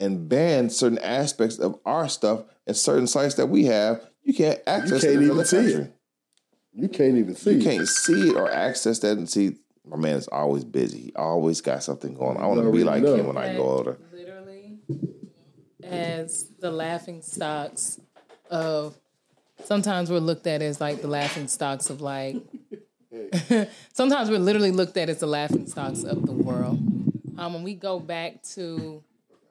[0.00, 4.04] and banned certain aspects of our stuff and certain sites that we have.
[4.24, 5.72] You can't access You can't in even see country.
[5.74, 5.92] it.
[6.74, 7.50] You can't even see.
[7.52, 7.64] You it.
[7.64, 10.98] can't see it or access that and see my man is always busy.
[11.00, 12.36] He always got something going.
[12.36, 12.42] on.
[12.42, 13.14] I want to be like know.
[13.16, 13.98] him when I go older.
[15.82, 18.00] As the laughing stocks
[18.50, 18.96] of.
[19.64, 22.36] Sometimes we're looked at as like the laughing stocks of like.
[23.92, 26.78] sometimes we're literally looked at as the laughing stocks of the world.
[27.38, 29.02] Um, when we go back to,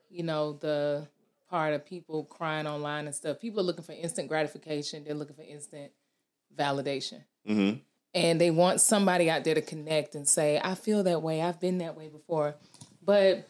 [0.09, 1.07] you know, the
[1.49, 5.03] part of people crying online and stuff, people are looking for instant gratification.
[5.03, 5.91] They're looking for instant
[6.57, 7.23] validation.
[8.13, 11.41] And they want somebody out there to connect and say, I feel that way.
[11.41, 12.55] I've been that way before.
[13.03, 13.47] But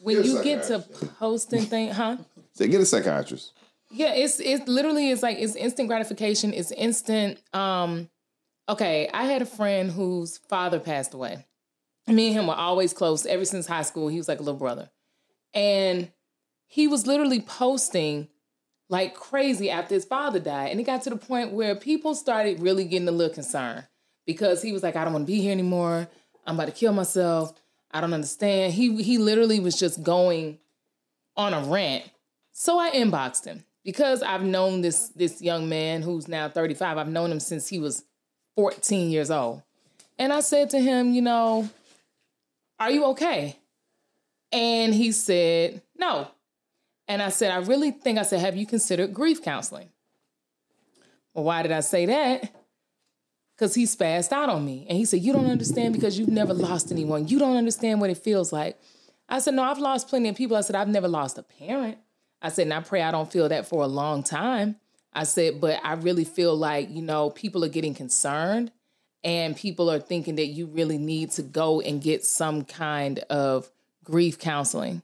[0.00, 0.80] when you get to
[1.18, 2.16] posting things, huh?
[2.54, 3.52] Say, get a psychiatrist.
[3.90, 6.52] Yeah, it's it's literally it's like it's instant gratification.
[6.52, 7.38] It's instant.
[7.54, 8.08] Um,
[8.68, 11.46] okay, I had a friend whose father passed away.
[12.08, 14.08] Me and him were always close ever since high school.
[14.08, 14.90] He was like a little brother,
[15.54, 16.10] and
[16.66, 18.28] he was literally posting
[18.88, 22.60] like crazy after his father died, and it got to the point where people started
[22.60, 23.86] really getting a little concerned
[24.26, 26.08] because he was like, "I don't want to be here anymore.
[26.46, 27.52] I'm about to kill myself.
[27.90, 30.58] I don't understand." He he literally was just going
[31.36, 32.04] on a rant.
[32.52, 36.98] So I inboxed him because I've known this this young man who's now 35.
[36.98, 38.04] I've known him since he was
[38.56, 39.62] 14 years old.
[40.18, 41.68] And I said to him, you know,
[42.80, 43.56] are you okay?
[44.50, 46.28] And he said, no.
[47.08, 49.90] And I said, I really think I said, have you considered grief counseling?
[51.34, 52.52] Well, why did I say that?
[53.56, 54.86] Because he spazzed out on me.
[54.88, 57.28] And he said, You don't understand because you've never lost anyone.
[57.28, 58.78] You don't understand what it feels like.
[59.28, 60.56] I said, No, I've lost plenty of people.
[60.56, 61.98] I said, I've never lost a parent.
[62.42, 64.76] I said, and I pray I don't feel that for a long time.
[65.12, 68.70] I said, but I really feel like, you know, people are getting concerned
[69.24, 73.70] and people are thinking that you really need to go and get some kind of
[74.04, 75.02] grief counseling.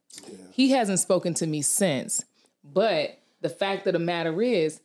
[0.52, 2.24] He hasn't spoken to me since.
[2.62, 4.80] But the fact of the matter is,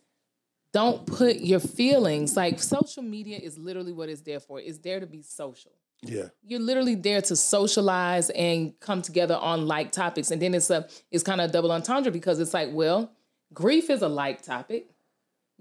[0.80, 4.54] don't put your feelings like social media is literally what it's there for.
[4.68, 6.28] It's there to be social Yeah.
[6.48, 10.80] you're literally there to socialize and come together on like topics and then it's a
[11.14, 13.00] it's kind of a double entendre because it's like well
[13.62, 14.82] grief is a like topic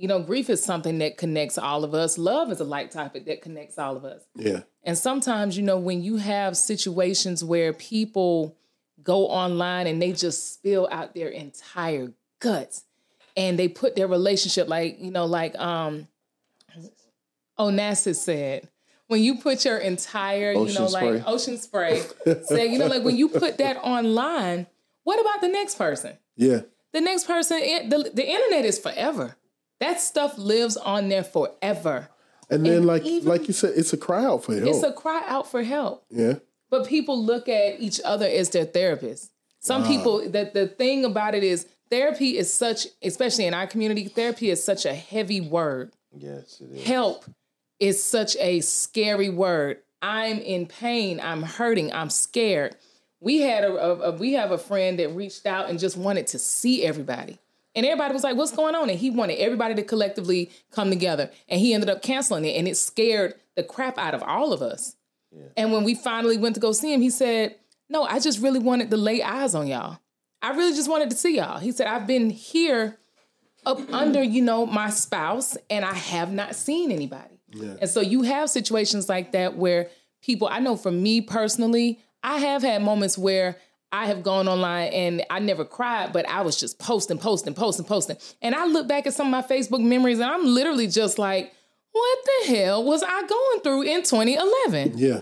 [0.01, 3.21] you know grief is something that connects all of us love is a like topic
[3.30, 4.62] that connects all of us Yeah.
[4.88, 8.56] and sometimes you know when you have situations where people
[9.13, 12.08] go online and they just spill out their entire
[12.39, 12.84] guts
[13.38, 16.08] and they put their relationship like you know like um
[17.60, 18.67] Onassis said
[19.08, 22.04] when you put your entire you Ocean know like ocean spray
[22.43, 24.67] say you know like when you put that online
[25.04, 26.62] what about the next person Yeah.
[26.93, 29.36] the next person the, the internet is forever
[29.80, 32.10] that stuff lives on there forever
[32.50, 34.67] And then, And like even- like you said, it's a cry out for help.
[34.67, 36.36] it's a cry out for help yeah.
[36.69, 39.32] but people look at each other as their therapist.
[39.60, 44.06] Some people that the thing about it is therapy is such, especially in our community,
[44.06, 45.91] therapy is such a heavy word.
[46.17, 46.84] Yes, it is.
[46.86, 47.26] Help
[47.80, 49.78] is such a scary word.
[50.02, 51.19] I'm in pain.
[51.19, 51.91] I'm hurting.
[51.93, 52.76] I'm scared.
[53.19, 56.28] We had a, a- a- we have a friend that reached out and just wanted
[56.28, 57.39] to see everybody.
[57.76, 61.30] And everybody was like, "What's going on?" And he wanted everybody to collectively come together.
[61.47, 64.62] And he ended up canceling it, and it scared the crap out of all of
[64.63, 64.95] us.
[65.56, 67.56] And when we finally went to go see him, he said,
[67.89, 70.00] No, I just really wanted to lay eyes on y'all.
[70.41, 71.60] I really just wanted to see y'all.
[71.60, 72.97] He said, I've been here
[73.65, 77.39] up under, you know, my spouse and I have not seen anybody.
[77.82, 79.89] And so you have situations like that where
[80.21, 83.58] people, I know for me personally, I have had moments where
[83.91, 87.86] I have gone online and I never cried, but I was just posting, posting, posting,
[87.86, 88.17] posting.
[88.41, 91.54] And I look back at some of my Facebook memories and I'm literally just like,
[91.91, 94.97] what the hell was I going through in 2011?
[94.97, 95.21] Yeah.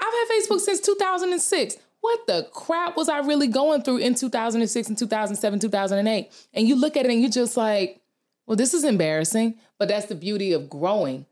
[0.00, 1.76] I've had Facebook since 2006.
[2.02, 6.30] What the crap was I really going through in 2006 and 2007, 2008?
[6.52, 8.00] And you look at it and you're just like,
[8.46, 9.54] well, this is embarrassing.
[9.78, 11.26] But that's the beauty of growing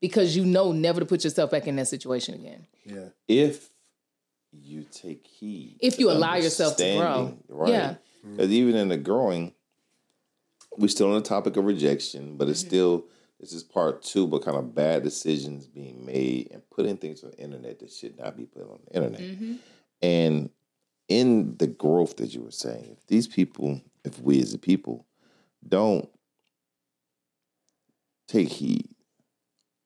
[0.00, 2.66] because you know never to put yourself back in that situation again.
[2.84, 3.06] Yeah.
[3.28, 3.70] if
[4.52, 7.38] you take heed, If you allow yourself to grow.
[7.48, 7.70] right?
[7.70, 7.94] Yeah.
[8.28, 9.52] Because even in the growing,
[10.76, 12.68] we're still on the topic of rejection, but it's Mm-hmm.
[12.68, 13.04] still
[13.38, 17.30] this is part two, but kind of bad decisions being made and putting things on
[17.32, 19.20] the internet that should not be put on the internet.
[19.20, 19.54] Mm-hmm.
[20.02, 20.50] And
[21.08, 25.06] in the growth that you were saying, if these people, if we as a people
[25.66, 26.08] don't
[28.28, 28.88] take heed,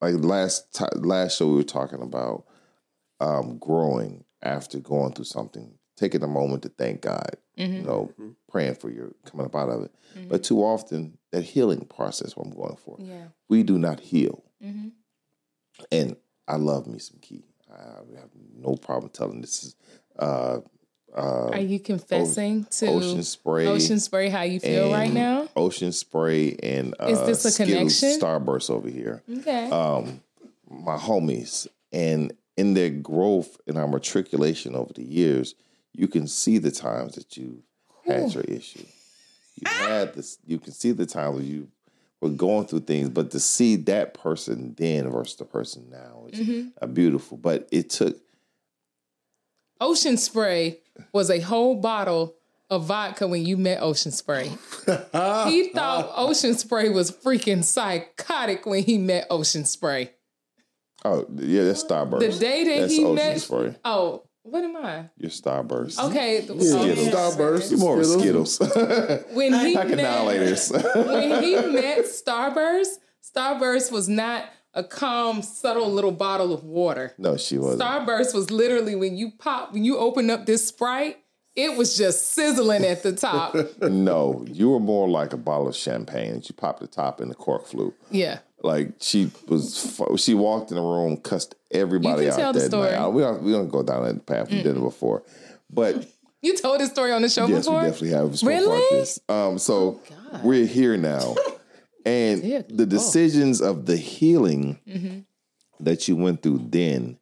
[0.00, 2.44] like last ti last show we were talking about
[3.20, 8.10] um, growing after going through something, taking a moment to thank God, you know,
[8.48, 9.94] praying for your coming up out of it.
[10.28, 13.26] But too often, that healing process, what I'm going for, Yeah.
[13.48, 14.42] we do not heal.
[14.64, 14.88] Mm-hmm.
[15.92, 16.16] And
[16.48, 17.44] I love me some key.
[17.72, 19.76] I have no problem telling this is
[20.18, 20.60] uh,
[21.16, 23.66] uh, Are you confessing to Ocean Spray.
[23.66, 25.48] Ocean Spray how you feel right now?
[25.56, 28.20] Ocean Spray and uh, Is this a Skittles connection?
[28.20, 29.22] Starburst over here.
[29.38, 29.70] Okay.
[29.70, 30.20] um,
[30.68, 35.54] my homies, and in their growth and our matriculation over the years,
[35.92, 37.62] you can see the times that you
[38.06, 38.84] had your issue.
[39.56, 40.38] You had this.
[40.46, 41.68] You can see the times you
[42.20, 46.38] were going through things, but to see that person then versus the person now is
[46.40, 46.92] Mm-hmm.
[46.92, 47.36] beautiful.
[47.38, 48.16] But it took
[49.80, 50.78] Ocean Spray
[51.12, 52.34] was a whole bottle
[52.68, 54.48] of vodka when you met Ocean Spray.
[55.48, 60.10] he thought Ocean Spray was freaking psychotic when he met Ocean Spray.
[61.04, 62.20] oh yeah, that's Starburst.
[62.20, 63.74] The day that that's he Ocean met Spray.
[63.84, 65.08] Oh, what am I?
[65.16, 65.98] Your Starburst.
[66.06, 66.40] Okay.
[66.40, 66.74] the- Yeah.
[66.76, 67.70] oh, Starburst.
[67.70, 68.58] You're more of a Skittles.
[69.32, 70.26] When he Pack met,
[71.06, 72.98] when he met Starburst,
[73.34, 77.12] Starburst was not a calm, subtle little bottle of water.
[77.18, 77.82] no, she wasn't.
[77.82, 81.16] Starburst was literally when you pop, when you open up this Sprite,
[81.56, 83.56] it was just sizzling at the top.
[83.82, 87.30] No, you were more like a bottle of champagne that you popped the top and
[87.30, 87.92] the cork flew.
[88.10, 88.38] Yeah.
[88.62, 92.58] Like she was, she walked in the room, cussed everybody You can out tell the
[92.60, 92.90] that story.
[92.90, 92.98] night.
[92.98, 94.50] I- We don't, we don't go down that path.
[94.50, 95.22] We did it before,
[95.70, 96.06] but
[96.42, 97.80] You told this story on the show yes, before?
[97.82, 98.82] we definitely have Really?
[98.98, 99.20] this.
[99.28, 100.00] Um, so
[100.42, 101.36] we're here now,
[102.06, 105.18] and Dear the decisions of the healing Mm-hmm.
[105.84, 107.18] that you went through then,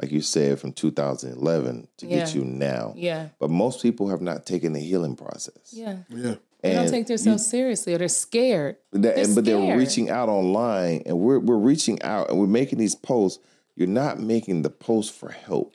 [0.00, 2.92] like you said, from 2011 to get you now.
[2.96, 3.28] Yeah.
[3.38, 5.72] But most people have not taken the healing process.
[5.72, 5.98] Yeah.
[6.08, 6.34] Yeah.
[6.62, 8.76] They don't take themselves seriously or they're scared.
[8.92, 12.46] That, They're and, but they're reaching out online, and we're we're reaching out, and we're
[12.46, 13.42] making these posts.
[13.74, 15.74] You're not making the post for help.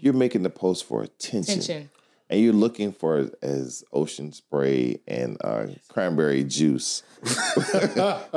[0.00, 1.90] You're making the post for attention, Attention.
[2.28, 7.02] and you're looking for as ocean spray and uh, cranberry juice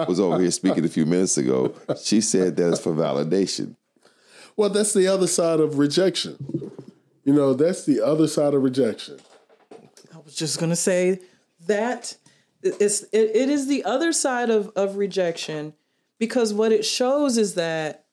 [0.07, 1.73] was over here speaking a few minutes ago.
[2.01, 3.75] She said that is for validation.
[4.55, 6.37] Well, that's the other side of rejection.
[7.23, 9.19] You know, that's the other side of rejection.
[10.13, 11.19] I was just gonna say
[11.67, 12.15] that
[12.61, 15.73] it's it, it is the other side of of rejection
[16.17, 18.05] because what it shows is that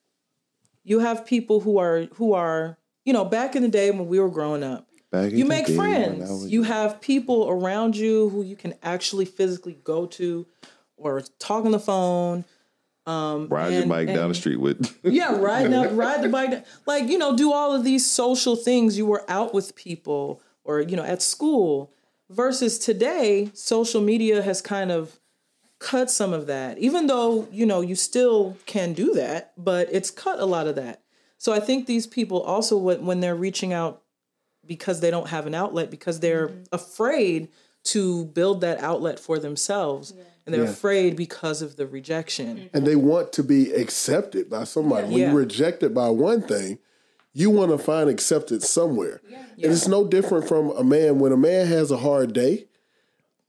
[0.83, 4.19] you have people who are who are you know back in the day when we
[4.19, 7.95] were growing up Back you make day when I friends was- you have people around
[7.95, 10.45] you who you can actually physically go to
[10.97, 12.45] or talk on the phone
[13.05, 14.99] um, Ride your and- bike down the street with.
[15.03, 16.65] yeah, ride now, ride the bike.
[16.85, 18.97] Like you know, do all of these social things.
[18.97, 21.93] You were out with people, or you know, at school.
[22.29, 25.19] Versus today, social media has kind of
[25.79, 26.77] cut some of that.
[26.77, 30.75] Even though you know you still can do that, but it's cut a lot of
[30.75, 31.01] that.
[31.37, 34.01] So I think these people also, when when they're reaching out
[34.65, 36.63] because they don't have an outlet, because they're mm-hmm.
[36.73, 37.47] afraid
[37.85, 40.11] to build that outlet for themselves,
[40.45, 40.69] and they're Yeah.
[40.69, 42.57] afraid because of the rejection.
[42.57, 42.77] Mm-hmm.
[42.77, 45.07] And they want to be accepted by somebody.
[45.07, 45.27] When Yeah.
[45.27, 46.79] you're rejected by one thing,
[47.37, 49.21] you want to find acceptance somewhere.
[49.29, 51.19] And it's no different from a man.
[51.19, 52.65] When a man has a hard day,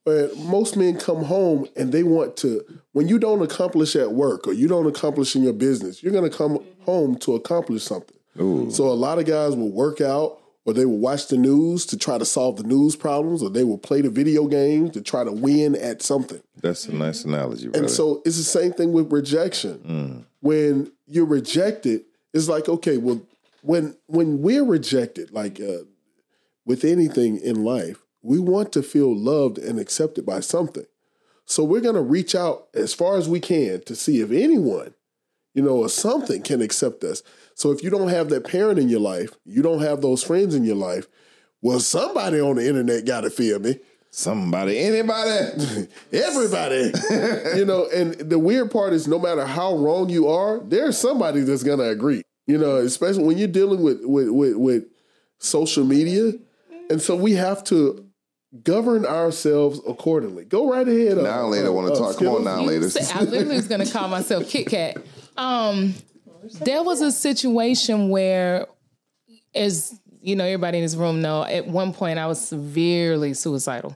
[0.05, 4.47] but most men come home and they want to, when you don't accomplish at work
[4.47, 8.17] or you don't accomplish in your business, you're going to come home to accomplish something.
[8.71, 11.97] So a lot of guys will work out or they will watch the news to
[11.97, 15.25] try to solve the news problems or they will play the video games to try
[15.25, 16.43] to win at something.
[16.61, 17.85] That's a nice analogy, brother.
[17.87, 19.79] And so it's the same thing with rejection.
[19.79, 20.25] Mm.
[20.41, 22.03] When you're rejected,
[22.35, 23.23] it's like okay, well,
[23.69, 25.85] when when we're rejected, like uh,
[26.65, 30.87] with anything in life, we want to feel loved and accepted by something.
[31.45, 34.95] So we're going to reach out as far as we can to see if anyone,
[35.53, 37.23] you know, or something can accept us.
[37.55, 40.55] So if you don't have that parent in your life, you don't have those friends
[40.55, 41.07] in your life,
[41.61, 43.81] well, somebody on the internet got to feel me.
[44.11, 45.89] Somebody, anybody.
[46.13, 46.93] Everybody,
[47.55, 51.41] you know, and the weird part is no matter how wrong you are, there's somebody
[51.41, 52.23] that's gonna agree.
[52.49, 54.85] You know, especially when you're dealing with with with, with
[55.39, 56.33] social media,
[56.89, 58.09] and so we have to
[58.63, 60.47] govern ourselves accordingly.
[60.47, 61.19] Go right ahead.
[61.19, 62.19] Now uh, later uh, want to uh, talk.
[62.19, 62.89] Come on now, later.
[63.15, 64.97] I literally was going to call myself Kit Kat.
[65.37, 65.95] Um,
[66.63, 68.67] there was a situation where,
[69.55, 73.95] as you know, everybody in this room know, at one point I was severely suicidal.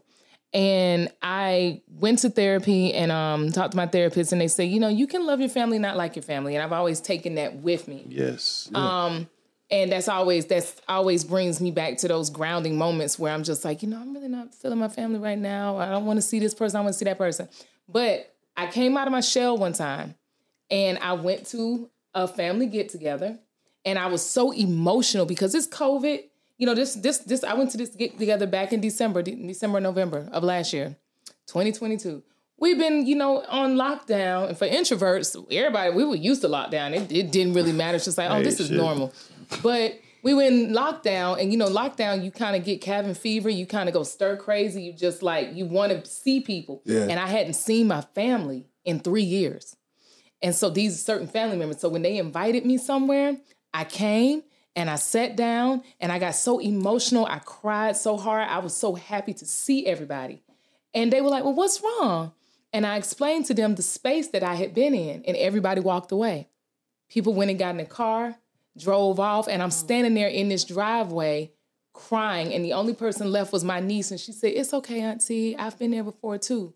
[0.54, 4.80] And I went to therapy and um, talked to my therapist, and they say, you
[4.80, 6.54] know, you can love your family, not like your family.
[6.54, 8.70] And I've always taken that with me Yes.
[8.74, 9.28] Um,
[9.72, 13.64] and that's always that's always brings me back to those grounding moments where I'm just
[13.64, 15.78] like, you know, I'm really not feeling my family right now.
[15.78, 16.76] I don't want to see this person.
[16.76, 17.48] I want to see that person.
[17.88, 20.14] But I came out of my shell one time,
[20.70, 23.38] and I went to a family get together,
[23.86, 26.24] and I was so emotional because it's COVID.
[26.62, 29.34] You know, this this this I went to this get together back in December, De-
[29.34, 30.94] December November of last year,
[31.48, 32.22] 2022.
[32.56, 36.92] We've been, you know, on lockdown, and for introverts, everybody we were used to lockdown.
[36.94, 37.96] It, it didn't really matter.
[37.96, 39.12] It's just like, oh, Hey, this is normal.
[39.60, 43.50] But we went in lockdown, and you know, lockdown, you kind of get cabin fever,
[43.50, 44.82] you kind of go stir crazy.
[44.84, 47.08] You just like you want to see people, Yeah.
[47.10, 49.74] and I hadn't seen my family in three years.
[50.40, 51.80] And so these certain family members.
[51.80, 53.36] So when they invited me somewhere,
[53.74, 57.26] I came and I sat down and I got so emotional.
[57.26, 58.48] I cried so hard.
[58.48, 60.42] I was so happy to see everybody.
[60.94, 62.32] And they were like, Well, what's wrong?
[62.72, 66.10] And I explained to them the space that I had been in, and everybody walked
[66.10, 66.48] away.
[67.10, 68.36] People went and got in the car,
[68.78, 69.74] drove off, and I'm mm.
[69.74, 71.52] standing there in this driveway
[71.92, 72.54] crying.
[72.54, 74.10] And the only person left was my niece.
[74.10, 75.56] And she said, It's okay, Auntie.
[75.56, 76.72] I've been there before too.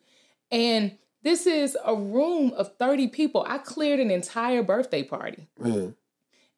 [0.51, 3.45] And this is a room of 30 people.
[3.49, 5.49] I cleared an entire birthday party.
[5.61, 5.95] Mm.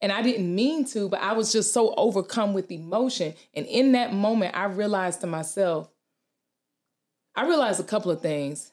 [0.00, 3.34] And I didn't mean to, but I was just so overcome with emotion.
[3.54, 5.90] And in that moment, I realized to myself,
[7.34, 8.72] I realized a couple of things.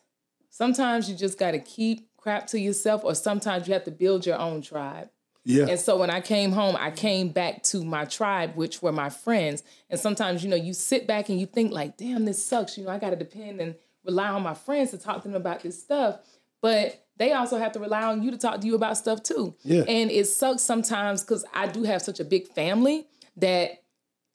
[0.50, 4.26] Sometimes you just got to keep crap to yourself, or sometimes you have to build
[4.26, 5.10] your own tribe.
[5.44, 8.92] Yeah, And so when I came home, I came back to my tribe, which were
[8.92, 9.62] my friends.
[9.92, 12.80] And sometimes, you know, you sit back and you think like, damn, this sucks.
[12.80, 15.36] You know, I got to depend and rely on my friends to talk to them
[15.36, 16.20] about this stuff.
[16.64, 19.56] But they also have to rely on you to talk to you about stuff too.
[19.63, 19.84] Yeah.
[19.88, 23.84] And it sucks sometimes because I do have such a big family that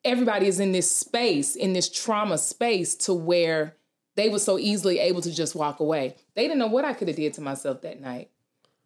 [0.03, 3.75] everybody is in this space, in this trauma space to where
[4.15, 6.15] they were so easily able to just walk away.
[6.35, 8.29] They didn't know what I could have did to myself that night.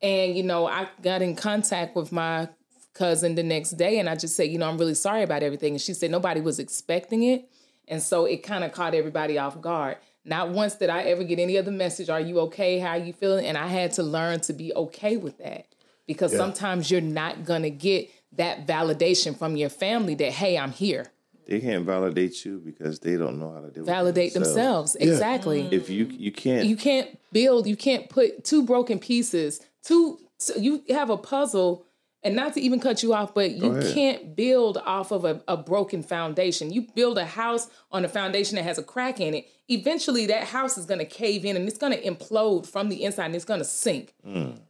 [0.02, 2.50] And, you know, I got in contact with my
[2.94, 5.74] cousin the next day and I just said, you know, I'm really sorry about everything.
[5.74, 7.50] And she said nobody was expecting it.
[7.88, 9.98] And so it kind of caught everybody off guard.
[10.26, 12.80] Not once did I ever get any other message, are you okay?
[12.80, 13.46] How are you feeling?
[13.46, 15.68] And I had to learn to be okay with that.
[16.08, 21.08] Because sometimes you're not gonna get that validation from your family that, hey, I'm here.
[21.48, 24.96] They can't validate you because they don't know how to deal with Validate themselves.
[24.96, 30.20] Exactly If you you can't you can't build you can't put two broken pieces two
[30.40, 31.86] so you have a puzzle
[32.24, 35.56] and not to even cut you off but you can't build off of a, a
[35.56, 39.48] broken foundation you build a house on a foundation that has a crack in it
[39.70, 43.04] eventually that house is going to cave in and it's going to implode from the
[43.04, 44.14] inside and it's going to sink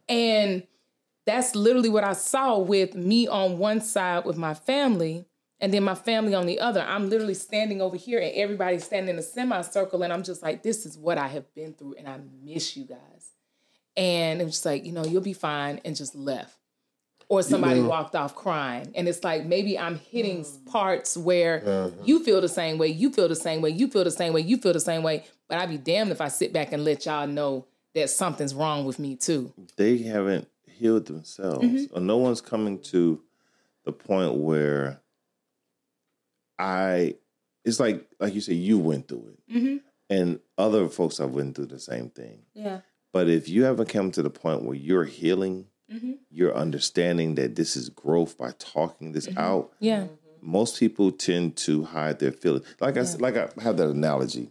[0.08, 0.62] and
[1.26, 5.26] that's literally what i saw with me on one side with my family
[5.60, 6.82] and then my family on the other.
[6.82, 10.62] I'm literally standing over here and everybody's standing in a semicircle and I'm just like,
[10.62, 13.30] this is what I have been through and I miss you guys.
[13.96, 16.58] And it was just like, you know, you'll be fine and just left.
[17.28, 18.92] Or somebody walked off crying.
[18.94, 23.28] And it's like maybe I'm hitting parts where you feel the same way, you feel
[23.28, 25.24] the same way, you feel the same way, you feel the same way.
[25.48, 28.84] But I'd be damned if I sit back and let y'all know that something's wrong
[28.84, 29.52] with me too.
[29.76, 31.64] they haven't healed themselves.
[31.64, 31.96] Mm-hmm.
[31.96, 33.22] Or no one's coming to
[33.84, 35.00] the point where
[36.58, 37.16] I
[37.64, 39.54] it's like like you say you went through it.
[39.54, 39.76] Mm-hmm.
[40.08, 42.42] And other folks have went through the same thing.
[42.54, 42.80] Yeah.
[43.12, 46.12] But if you haven't come to the point where you're healing, Mm-hmm.
[46.30, 49.38] you're understanding that this is growth by talking this Mm-hmm.
[49.38, 49.72] out.
[49.78, 50.06] Yeah.
[50.42, 52.64] Most people tend to hide their feelings.
[52.80, 54.48] Like I s like I have that analogy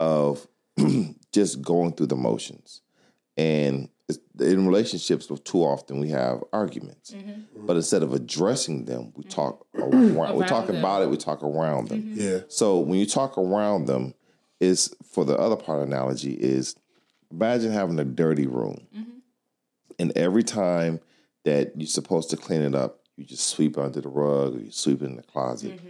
[0.00, 0.46] of
[1.32, 2.82] just going through the motions,
[3.36, 3.88] and
[4.38, 7.12] in relationships, too often we have arguments.
[7.12, 7.66] Mm-hmm.
[7.66, 10.36] But instead of addressing them, we talk around.
[10.36, 10.76] we talk them.
[10.76, 11.08] about it.
[11.10, 12.12] We talk around them.
[12.14, 14.14] yeah, So when you talk around them,
[14.60, 16.76] is for the other part analogy is
[17.30, 18.86] imagine having a dirty room,
[19.98, 21.00] and every time
[21.44, 24.70] that you're supposed to clean it up, you just sweep under the rug or you
[24.70, 25.80] sweep it in the closet,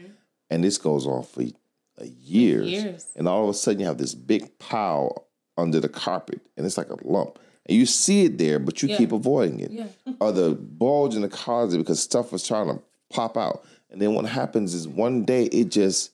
[0.50, 2.68] and this goes on for uh, years.
[2.70, 3.07] Years.
[3.16, 5.26] And all of a sudden you have this big pile
[5.57, 7.38] under the carpet and it's like a lump.
[7.66, 8.96] And you see it there, but you Yeah.
[8.98, 9.70] keep avoiding it.
[9.70, 9.86] Yeah.
[10.20, 13.64] Or the bulge in the closet because stuff was trying to pop out.
[13.90, 16.11] And then what happens is one day it just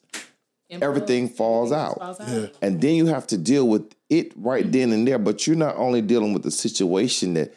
[0.70, 1.98] everything falls out.
[1.98, 2.52] Falls out.
[2.62, 5.18] And then you have to deal with it right then and there.
[5.18, 7.54] But you're not only dealing with the situation that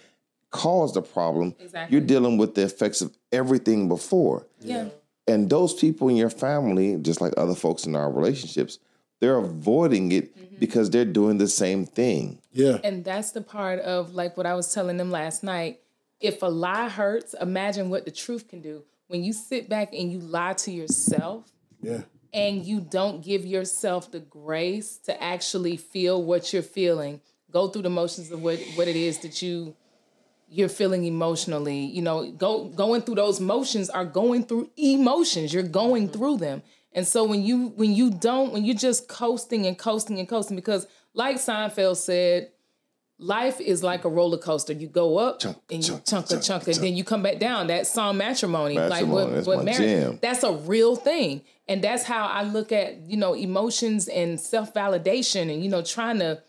[0.53, 1.91] caused the problem, Exactly.
[1.97, 4.45] you're dealing with the effects of everything before.
[4.61, 4.89] Yeah.
[5.27, 8.77] And those people in your family, just like other folks in our relationships,
[9.19, 10.55] they're avoiding it Mm-hmm.
[10.59, 12.39] because they're doing the same thing.
[12.51, 12.77] Yeah.
[12.83, 15.79] And that's the part of like what I was telling them last night.
[16.21, 18.83] If a lie hurts, imagine what the truth can do.
[19.07, 21.51] When you sit back and you lie to yourself
[21.81, 22.01] Yeah.
[22.33, 27.19] and you don't give yourself the grace to actually feel what you're feeling,
[27.51, 29.75] go through the motions of what, what it is that you
[30.53, 31.79] you're feeling emotionally.
[31.79, 35.53] You know, go going through those motions are going through emotions.
[35.53, 36.17] You're going mm-hmm.
[36.17, 36.61] through them.
[36.93, 40.55] And so when you when you don't when you're just coasting and coasting and coasting
[40.55, 42.51] because like Seinfeld said,
[43.17, 44.73] life is like a roller coaster.
[44.73, 47.39] You go up and you chunk, chunk, a chunk, chunk, and then you come back
[47.39, 47.67] down.
[47.67, 50.19] That song matrimony, like what, that's what marriage, jam.
[50.21, 51.41] that's a real thing.
[51.67, 56.19] And that's how I look at, you know, emotions and self-validation and, you know, trying
[56.19, 56.41] to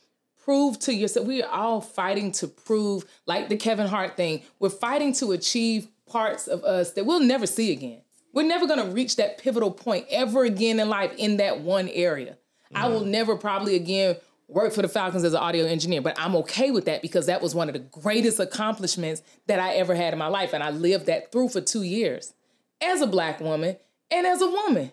[0.45, 1.27] prove to yourself.
[1.27, 5.89] We are all fighting to prove, like the Kevin Hart thing, we're fighting to achieve
[6.07, 8.03] parts of us that we'll never see again.
[8.33, 12.37] We're never gonna reach that pivotal point ever again in life in that one area.
[12.75, 13.11] I will mm-hmm.
[13.11, 14.17] never probably again
[14.49, 17.41] work for the Falcons as an audio engineer, but I'm okay with that because that
[17.41, 20.53] was one of the greatest accomplishments that I ever had in my life.
[20.53, 22.35] And I lived that through for two years
[22.83, 23.77] as a black woman
[24.11, 24.93] and as a woman.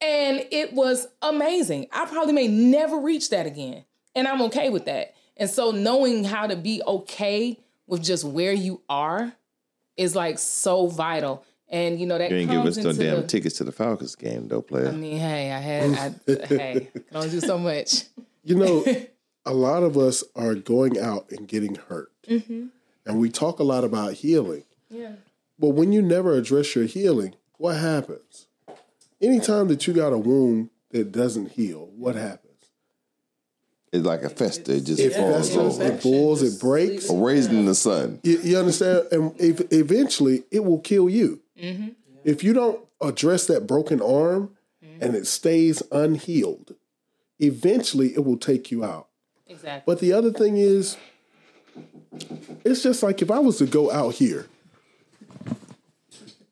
[0.00, 1.86] And it was amazing.
[1.92, 3.84] I probably may never reach that again.
[4.14, 5.14] And I'm okay with that.
[5.36, 9.32] And so knowing how to be okay with just where you are
[9.96, 11.44] is like so vital.
[11.68, 14.16] And you know that You ain't give us no damn the- tickets to the Falcons
[14.16, 14.88] game, though, player.
[14.88, 18.04] I mean, hey, I had, I, hey, can only do so much.
[18.42, 18.84] You know,
[19.46, 22.10] a lot of us are going out and getting hurt.
[22.26, 22.66] Mm-hmm.
[23.06, 24.64] And we talk a lot about healing.
[24.88, 25.12] Yeah.
[25.58, 28.46] But when you never address your healing, what happens?
[29.20, 32.49] Anytime that you got a wound that doesn't heal, what happens?
[33.92, 34.76] It's like a festa.
[34.76, 35.84] It just It falls festers, over.
[35.84, 37.10] it boils, it breaks.
[37.10, 38.20] A raisin in the sun.
[38.22, 39.08] You, you understand?
[39.10, 41.40] And ev- eventually, it will kill you.
[41.60, 41.88] Mm-hmm.
[42.24, 45.02] If you don't address that broken arm mm-hmm.
[45.02, 46.74] and it stays unhealed,
[47.40, 49.08] eventually it will take you out.
[49.48, 49.82] Exactly.
[49.92, 50.96] But the other thing is,
[52.64, 54.46] it's just like if I was to go out here,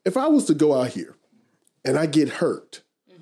[0.03, 1.15] if I was to go out here
[1.85, 3.21] and I get hurt, mm-hmm.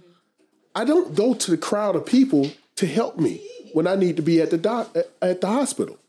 [0.73, 3.47] I don't go to the crowd of people to help me
[3.77, 5.99] when I need to be at the doc, at the hospital.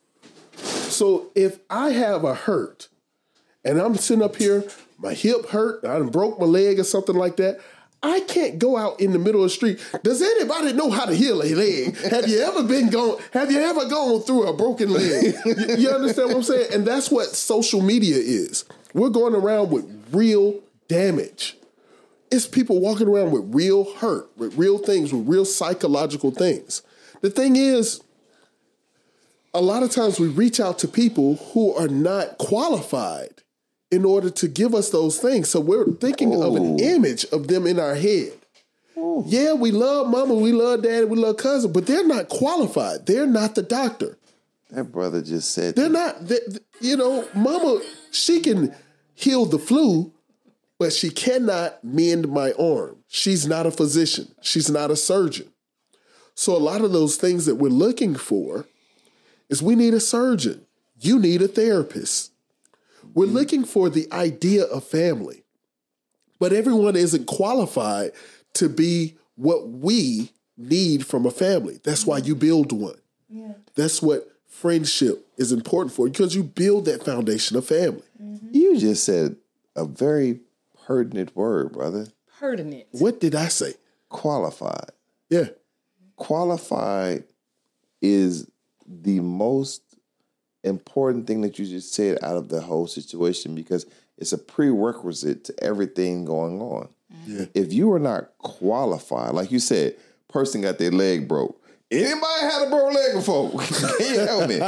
[0.57, 2.89] So if I have a hurt
[3.63, 4.65] and I'm sitting up here,
[4.97, 7.61] my hip hurt, I broke my leg or something like that.
[8.03, 9.87] I can't go out in the middle of the street.
[10.03, 11.95] Does anybody know how to heal a leg?
[12.11, 13.21] Have you ever been gone?
[13.35, 15.35] Have you ever gone through a broken leg?
[15.45, 16.73] You, you understand what I'm saying?
[16.73, 18.65] And that's what social media is.
[18.95, 20.59] We're going around with real
[20.89, 21.55] damage.
[22.31, 26.81] It's people walking around with real hurt, with real things, with real psychological things.
[27.21, 28.01] The thing is,
[29.55, 33.43] a lot of times we reach out to people who are not qualified
[33.91, 35.49] in order to give us those things.
[35.49, 36.79] So we're thinking of an oh.
[36.79, 38.33] image of them in our head.
[38.97, 39.25] Oh.
[39.27, 43.07] Yeah, we love mama, we love daddy, we love cousin, but they're not qualified.
[43.07, 44.19] They're not the doctor.
[44.71, 46.41] That brother just said They're not, they,
[46.81, 48.75] you know, mama, she can
[49.15, 50.13] heal the flu,
[50.79, 52.97] but she cannot mend my arm.
[53.09, 55.49] She's not a physician, she's not a surgeon.
[56.39, 58.65] So a lot of those things that we're looking for
[59.49, 60.67] is we need a surgeon.
[61.01, 62.31] You need a therapist.
[63.13, 65.43] We're looking for the idea of family,
[66.39, 68.13] but everyone isn't qualified
[68.55, 71.81] to be what we need from a family.
[71.83, 73.01] That's why you build one.
[73.29, 73.55] Yeah.
[73.75, 78.05] That's what friendship is important for because you build that foundation of family.
[78.23, 78.51] Mm-hmm.
[78.53, 79.35] You just said
[79.75, 80.39] a very
[80.87, 82.07] pertinent word, brother.
[82.39, 82.87] Pertinent.
[82.93, 83.75] What did I say?
[84.09, 84.93] Qualified.
[85.29, 85.49] Yeah.
[86.19, 87.25] Qualified
[88.03, 88.49] is
[88.87, 89.83] the most
[90.65, 95.45] important thing that you just said out of the whole situation because it's a prerequisite
[95.45, 96.89] to everything going on.
[97.13, 97.39] Mm-hmm.
[97.39, 97.45] Yeah.
[97.55, 99.97] If you are not qualified, like you said,
[100.29, 101.63] person got their leg broke.
[101.91, 103.51] Anybody had a broke leg before?
[103.99, 104.61] Can you help me?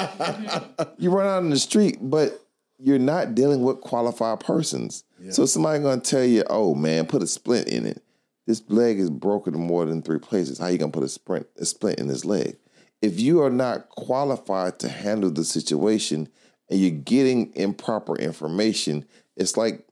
[0.98, 2.40] you run out in the street, but
[2.78, 5.04] you're not dealing with qualified persons.
[5.28, 8.02] So somebody gonna tell you, "Oh man, put a splint in it.
[8.46, 10.58] This leg is broken in more than three places.
[10.58, 12.56] How you gonna put a sprint a splint in this leg?"
[13.02, 16.28] If you are not qualified to handle the situation
[16.68, 19.86] and you're getting improper information, it's like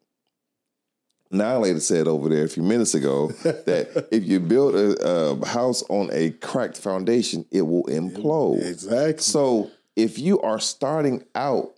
[1.30, 5.82] lady said over there a few minutes ago that if you build a, a house
[5.88, 8.64] on a cracked foundation, it will implode.
[8.64, 9.22] Exactly.
[9.22, 11.74] So if you are starting out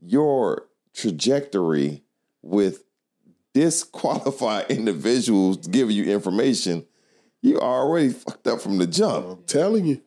[0.00, 2.02] your trajectory
[2.42, 2.84] with
[3.54, 6.84] disqualified individuals giving you information,
[7.40, 9.26] you already fucked up from the jump.
[9.26, 10.02] I'm telling you.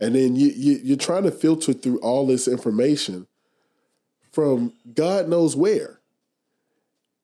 [0.00, 3.26] And then you, you you're trying to filter through all this information
[4.32, 6.00] from God knows where.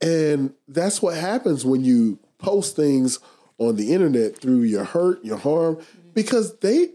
[0.00, 3.18] And that's what happens when you post things
[3.58, 5.78] on the internet through your hurt, your harm,
[6.14, 6.90] because they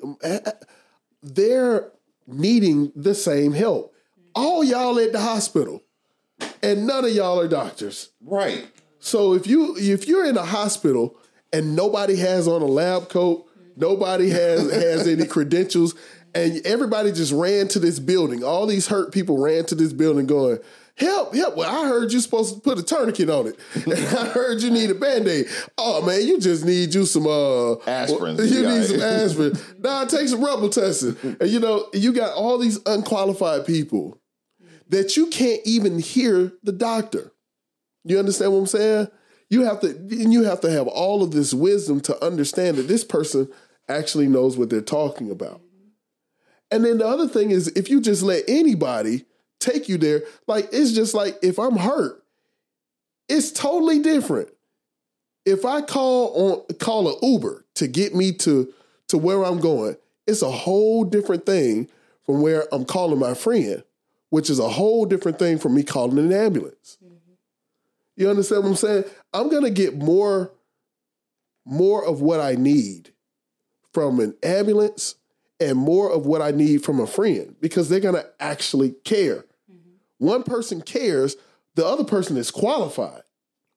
[1.22, 1.92] they're
[2.28, 3.94] needing the same help.
[4.36, 5.84] All y'all at the hospital,
[6.62, 8.10] and none of y'all are doctors.
[8.22, 8.68] Right.
[9.00, 11.18] So if you if you're in a hospital
[11.52, 15.96] and nobody has on a lab coat, nobody has has any credentials,
[16.34, 20.26] and everybody just ran to this building, all these hurt people ran to this building
[20.26, 20.60] going,
[20.96, 21.58] Help, help.
[21.58, 23.60] Well, I heard you're supposed to put a tourniquet on it.
[23.88, 25.48] And I heard you need a band-aid.
[25.76, 28.38] Oh man, you just need you some uh Aspirin.
[28.40, 28.78] You Yeah.
[28.78, 29.54] need some aspirin.
[29.80, 31.42] nah, take some Robitussin.
[31.42, 34.20] And you know, you got all these unqualified people
[34.94, 37.32] that you can't even hear the doctor.
[38.04, 39.08] You understand what I'm saying?
[39.50, 42.88] You have to and you have to have all of this wisdom to understand that
[42.88, 43.48] this person
[43.88, 45.62] actually knows what they're talking about.
[46.72, 49.26] And then the other thing is if you just let anybody
[49.60, 52.24] take you there, like it's just like if I'm hurt,
[53.30, 54.50] it's totally different.
[55.46, 58.74] If I call on call an Uber to get me to
[59.10, 61.90] to where I'm going, it's a whole different thing
[62.26, 63.84] from where I'm calling my friend,
[64.34, 66.98] which is a whole different thing from me calling an ambulance.
[67.06, 67.34] Mm-hmm.
[68.16, 69.04] You understand what I'm saying?
[69.32, 70.52] I'm gonna get more
[71.66, 73.12] more of what I need
[73.92, 75.18] from an ambulance
[75.60, 79.46] and more of what I need from a friend because they're gonna actually care.
[79.72, 79.92] Mm-hmm.
[80.18, 81.36] One person cares,
[81.76, 83.22] the other person is qualified.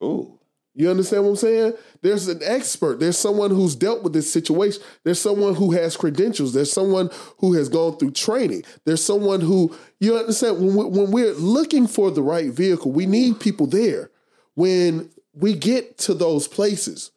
[0.03, 0.36] Ooh.
[0.77, 1.73] You understand what I'm saying?
[2.03, 2.99] There's an expert.
[2.99, 4.83] There's someone who's dealt with this situation.
[5.03, 6.53] There's someone who has credentials.
[6.53, 7.09] There's someone
[7.39, 8.61] who has gone through training.
[8.85, 13.39] There's someone who, you understand, when, we, we're looking for the right vehicle, we need
[13.39, 14.11] people there.
[14.53, 17.09] When we get to those places,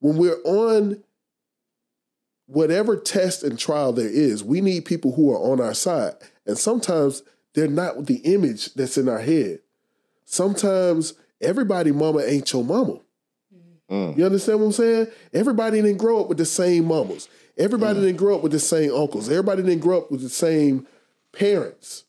[0.00, 1.02] when we're on
[2.44, 6.12] whatever test and trial there is, we need people who are on our side.
[6.44, 7.22] And sometimes
[7.54, 9.60] they're not the image that's in our head.
[10.26, 13.00] Sometimes everybody mama ain't your mama.
[13.90, 15.06] You understand what I'm saying?
[15.32, 17.26] Everybody didn't grow up with the same mamas.
[17.56, 19.30] Everybody didn't grow up with the same uncles.
[19.30, 20.86] Everybody didn't grow up with the same
[21.32, 22.04] parents.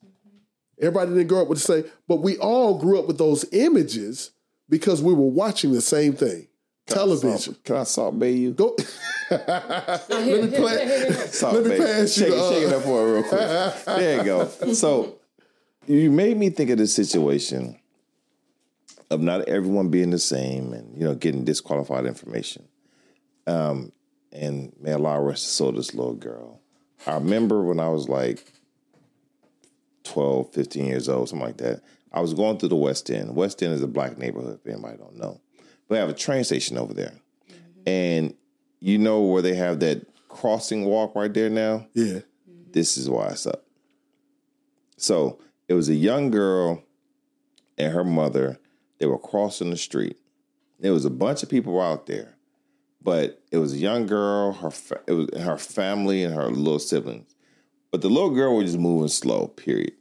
[0.77, 4.31] Everybody didn't grow up with the same, but we all grew up with those images
[4.67, 6.47] because we were watching the same thing.
[6.85, 7.55] Television.
[7.63, 8.51] Can I Salt Bae you?
[8.51, 8.75] Go.
[9.31, 11.11] let me play.
[11.27, 11.77] Salt Let me bay.
[11.77, 13.85] pass you shake, the, uh, shake it up for her real quick.
[13.85, 14.47] there you go.
[14.73, 15.15] So
[15.87, 17.78] you made me think of this situation
[19.09, 22.67] of not everyone being the same and you know getting disqualified information.
[23.47, 23.91] Um,
[24.31, 26.59] and may Allah rest the soul this little girl.
[27.07, 28.45] I remember when I was like
[30.03, 31.81] 12, 15 years old, something like that.
[32.11, 33.35] I was going through the West End.
[33.35, 35.39] West End is a black neighborhood, if anybody don't know.
[35.87, 37.13] But I have a train station over there.
[37.85, 38.33] And
[38.79, 41.87] you know where they have that crossing walk right there now?
[41.93, 42.19] Yeah.
[42.71, 43.65] This is why it's up.
[44.97, 46.83] So it was a young girl
[47.77, 48.59] and her mother.
[48.99, 50.17] They were crossing the street.
[50.79, 52.35] There was a bunch of people out there,
[53.01, 56.79] but it was a young girl, her fa- it was her family and her little
[56.79, 57.35] siblings.
[57.91, 59.47] But the little girl was just moving slow.
[59.47, 59.93] Period.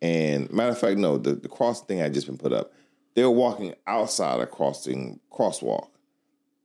[0.00, 2.72] And matter of fact, no, the, the cross thing had just been put up.
[3.14, 5.88] They were walking outside a crossing crosswalk,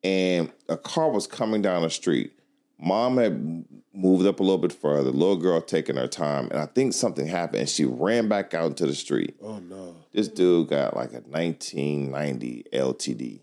[0.03, 2.34] and a car was coming down the street.
[2.82, 5.11] Mom had moved up a little bit further.
[5.11, 7.59] Little girl taking her time, and I think something happened.
[7.61, 9.36] And she ran back out into the street.
[9.41, 9.95] Oh no.
[10.11, 13.41] This dude got like a 1990 LTD.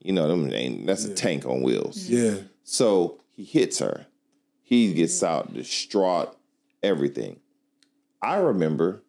[0.00, 2.08] You know, them ain't that's a tank on wheels.
[2.08, 2.36] Yeah.
[2.62, 4.06] So he hits her.
[4.62, 6.36] He gets out distraught,
[6.82, 7.40] everything.
[8.22, 9.02] I remember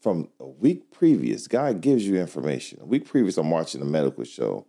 [0.00, 2.80] from a week previous, God gives you information.
[2.80, 4.66] A week previous, I'm watching a medical show,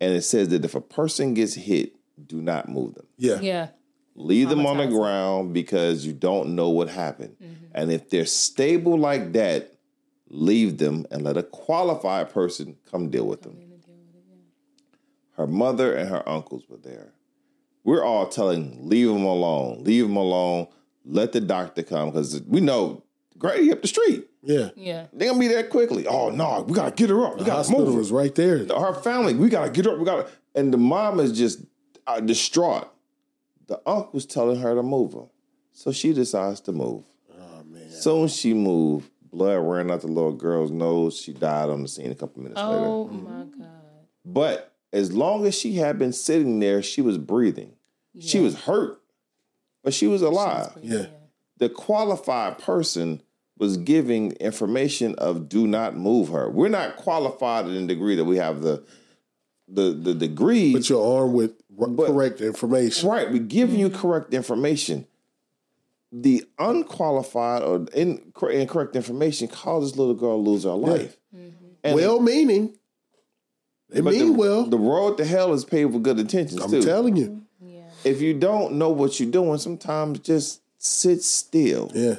[0.00, 1.94] and it says that if a person gets hit,
[2.26, 3.06] do not move them.
[3.16, 3.40] Yeah.
[3.40, 3.68] Yeah.
[4.16, 7.36] Leave them on the ground because you don't know what happened.
[7.72, 9.72] And if they're stable like that,
[10.28, 13.58] leave them and let a qualified person come deal with them.
[15.36, 17.12] Her mother and her uncles were there.
[17.82, 20.68] We're all telling, leave them alone, leave them alone,
[21.04, 23.02] let the doctor come because we know
[23.36, 24.26] Grady up the street.
[24.42, 24.70] Yeah.
[24.76, 25.06] Yeah.
[25.12, 26.06] They're gonna be there quickly.
[26.06, 27.32] Oh no, we gotta get her up.
[27.34, 28.58] We The gotta hospital move her was right there.
[28.58, 29.92] her family, we gotta get her.
[29.92, 29.98] Up.
[29.98, 31.60] We gotta, and the mom is just
[32.06, 32.88] uh, distraught.
[33.66, 35.26] The uncle was telling her to move her,
[35.72, 37.04] so she decides to move.
[37.32, 37.90] Oh man.
[37.90, 41.18] Soon as she moved, blood ran out the little girl's nose.
[41.18, 42.84] She died on the scene a couple minutes later.
[42.84, 43.70] Oh my god.
[44.24, 47.72] But as long as she had been sitting there, she was breathing.
[48.20, 49.00] She was hurt,
[49.82, 50.72] but she was alive.
[50.82, 51.06] Yeah.
[51.56, 53.20] the qualified person
[53.58, 56.48] was giving information of do not move her.
[56.50, 58.84] We're not qualified in the degree that we have the
[59.66, 60.72] the the degree.
[60.72, 63.08] But you're armed with r- But- correct information.
[63.08, 65.06] right, we give you correct information.
[66.12, 71.16] The unqualified or incorrect information caused this little girl to lose her life.
[71.34, 71.48] Mm-hmm.
[71.82, 72.74] And- well meaning.
[73.90, 74.64] They mean the, well.
[74.66, 76.82] The road to hell is paved with good intentions I'm too.
[76.82, 77.42] telling you.
[77.62, 77.80] Mm-hmm.
[78.08, 81.90] if you don't know what you're doing, sometimes just sit still.
[81.94, 82.16] Yeah.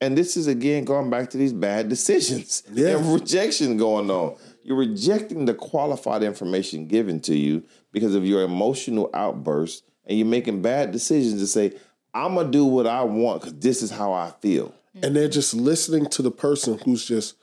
[0.00, 2.96] And this is again going back to these bad decisions Yeah.
[2.98, 4.36] and rejection going on.
[4.62, 10.26] You're rejecting the qualified information given to you because of your emotional outburst, and you're
[10.26, 11.72] making bad decisions to say,
[12.14, 14.74] I'm gonna do what I want because this is how I feel.
[15.02, 17.36] And they're just listening to the person who's just,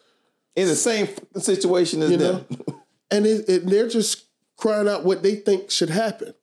[0.55, 2.45] In the same situation as you them.
[2.49, 4.25] know, and it, it, they're just
[4.57, 6.33] crying out what they think should happen.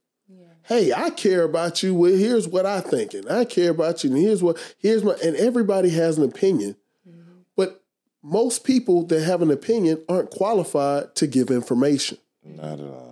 [0.65, 1.93] Hey, I care about you.
[1.93, 5.15] Well, here's what I think, and I care about you, and here's what here's my
[5.23, 6.77] and everybody has an opinion,
[7.07, 7.41] mm-hmm.
[7.57, 7.83] but
[8.23, 12.19] most people that have an opinion aren't qualified to give information.
[12.45, 13.12] Not at all.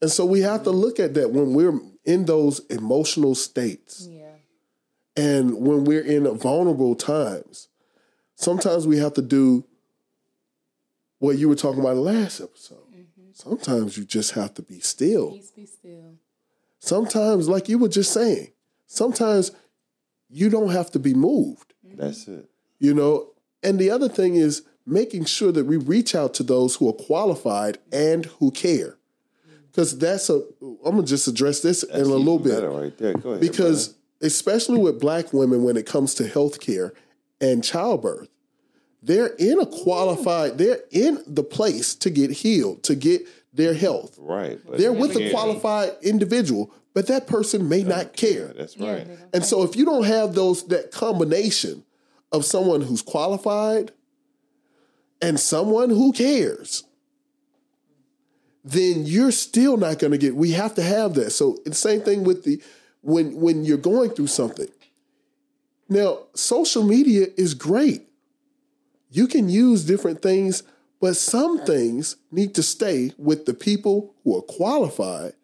[0.00, 4.30] And so we have to look at that when we're in those emotional states Yeah.
[5.16, 7.68] and when we're in vulnerable times.
[8.36, 9.64] Sometimes we have to do
[11.18, 12.78] what you were talking about in the last episode.
[12.94, 13.30] Mm-hmm.
[13.32, 15.32] Sometimes you just have to be still.
[15.32, 16.14] Peace be still.
[16.78, 18.52] Sometimes, like you were just saying,
[18.86, 19.50] sometimes
[20.30, 22.00] you don't have to be moved, mm-hmm.
[22.00, 22.48] That's it.
[22.78, 23.30] you know?
[23.64, 26.92] And the other thing is making sure that we reach out to those who are
[26.92, 28.97] qualified and who care.
[29.78, 32.54] Because that's a, I'm going to just address this in a little bit.
[32.54, 33.14] better right there.
[33.14, 33.40] Go ahead.
[33.40, 36.90] because especially with black women when it comes to healthcare
[37.40, 38.28] and childbirth
[39.04, 43.22] they're in a qualified they're in the place to get healed to get
[43.52, 44.58] their health right.
[44.66, 49.06] they're they with a qualified individual but that person may not care That's right.
[49.06, 51.84] they don't- and so if you don't have those that combination
[52.32, 53.92] of someone who's qualified
[55.22, 56.82] and someone who cares
[58.64, 61.30] then you're still not going to get we have to have that.
[61.30, 62.62] So the same thing with the
[63.02, 64.68] when when you're going through something.
[65.88, 68.02] Now social media is great.
[69.10, 70.62] You can use different things
[71.00, 75.34] but some things need to stay with the people who are qualified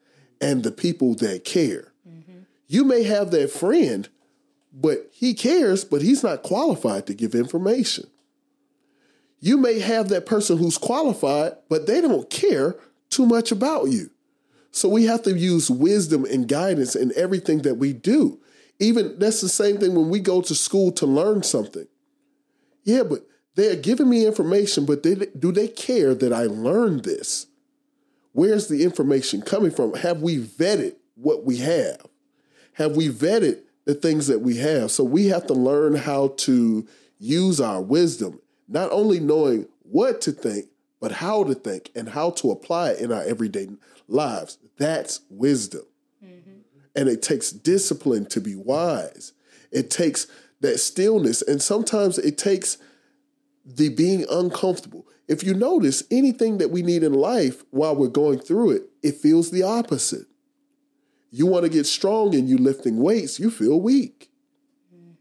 [0.40, 1.92] and the people that care.
[2.08, 2.40] Mm-hmm.
[2.66, 4.08] You may have that friend
[4.72, 8.08] but he cares but he's not qualified to give information.
[9.40, 12.76] You may have that person who's qualified, but they don't care
[13.14, 14.10] too much about you.
[14.70, 18.40] So we have to use wisdom and guidance in everything that we do.
[18.80, 21.86] Even that's the same thing when we go to school to learn something.
[22.82, 27.46] Yeah, but they're giving me information, but they, do they care that I learned this?
[28.32, 29.94] Where's the information coming from?
[29.94, 32.04] Have we vetted what we have?
[32.72, 34.90] Have we vetted the things that we have?
[34.90, 36.86] So we have to learn how to
[37.20, 40.66] use our wisdom, not only knowing what to think,
[41.04, 43.68] but how to think and how to apply it in our everyday
[44.08, 44.56] lives.
[44.78, 45.82] That's wisdom.
[46.24, 46.60] Mm-hmm.
[46.96, 49.34] And it takes discipline to be wise.
[49.70, 50.26] It takes
[50.62, 51.42] that stillness.
[51.42, 52.78] And sometimes it takes
[53.66, 55.06] the being uncomfortable.
[55.28, 59.16] If you notice, anything that we need in life while we're going through it, it
[59.16, 60.24] feels the opposite.
[61.30, 64.30] You want to get strong and you lifting weights, you feel weak.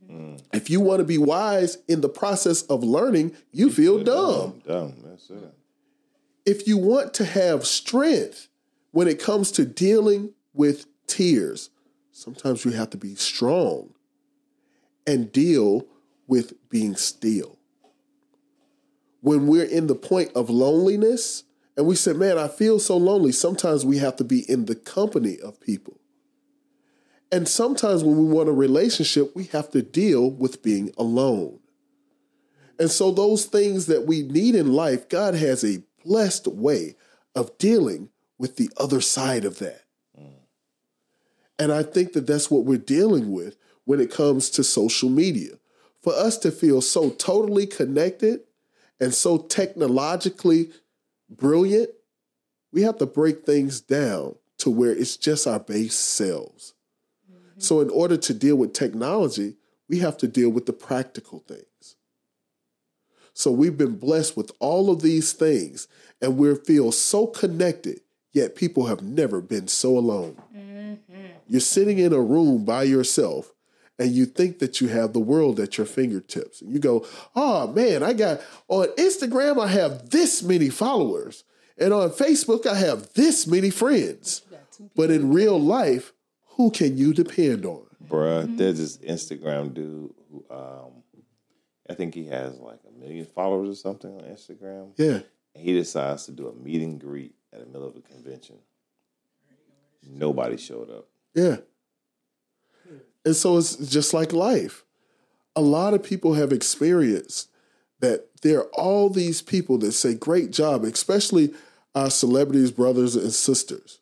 [0.10, 0.36] Mm-hmm.
[0.54, 4.62] If you want to be wise in the process of learning, you feel dumb.
[4.66, 4.94] Dumb.
[5.04, 5.54] That's it.
[6.46, 8.50] If you want to have strength
[8.92, 11.70] when it comes to dealing with tears,
[12.12, 13.94] sometimes you have to be strong
[15.08, 15.88] and deal
[16.28, 17.58] with being still.
[19.22, 21.44] When we're in the point of loneliness
[21.78, 24.76] and we say, Man, I feel so lonely, sometimes we have to be in the
[24.76, 26.00] company of people.
[27.32, 31.60] And sometimes when we want a relationship, we have to deal with being alone.
[32.78, 36.96] And so, those things that we need in life, God has a blessed way
[37.36, 39.84] of dealing with the other side of that.
[41.60, 45.52] And I think that that's what we're dealing with when it comes to social media.
[46.02, 48.42] For us to feel so totally connected
[49.00, 50.72] and so technologically
[51.30, 51.90] brilliant,
[52.72, 56.74] we have to break things down to where it's just our base selves.
[57.32, 57.60] Mm-hmm.
[57.60, 59.56] So, in order to deal with technology,
[59.88, 61.64] we have to deal with the practical things.
[63.34, 65.88] So, we've been blessed with all of these things,
[66.22, 70.38] and we feel so connected, yet people have never been so alone.
[71.48, 73.54] You're sitting in a room by yourself,
[74.00, 76.62] and you think that you have the world at your fingertips.
[76.62, 77.06] And you go,
[77.36, 81.44] oh man, I got on Instagram, I have this many followers.
[81.78, 84.44] And on Facebook, I have this many friends.
[84.96, 86.14] But in real life,
[86.58, 87.86] who can you depend on?
[88.08, 91.04] Bruh, there's this Instagram dude who um
[91.90, 94.92] I think he has like a million followers or something on Instagram.
[94.98, 95.20] Yeah.
[95.56, 98.56] And he decides to do a meet and greet at the middle of a convention.
[100.02, 101.08] Nobody showed up.
[101.34, 101.58] Yeah.
[103.26, 104.84] And so it's just like life.
[105.56, 107.50] A lot of people have experienced
[108.00, 111.54] that there are all these people that say, great job, especially
[111.96, 114.00] our celebrities, brothers, and sisters.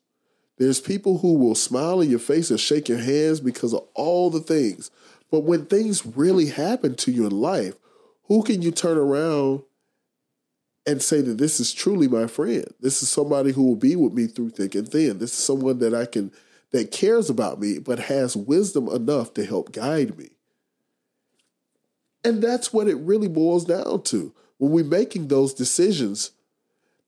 [0.58, 4.30] There's people who will smile in your face and shake your hands because of all
[4.30, 4.90] the things.
[5.30, 7.76] But when things really happen to you in life,
[8.32, 9.62] who can you turn around
[10.88, 12.64] and say that this is truly my friend?
[12.80, 15.18] This is somebody who will be with me through thick and thin.
[15.18, 16.32] This is someone that I can
[16.72, 20.30] that cares about me but has wisdom enough to help guide me.
[22.24, 24.34] And that's what it really boils down to.
[24.60, 26.32] When we're making those decisions,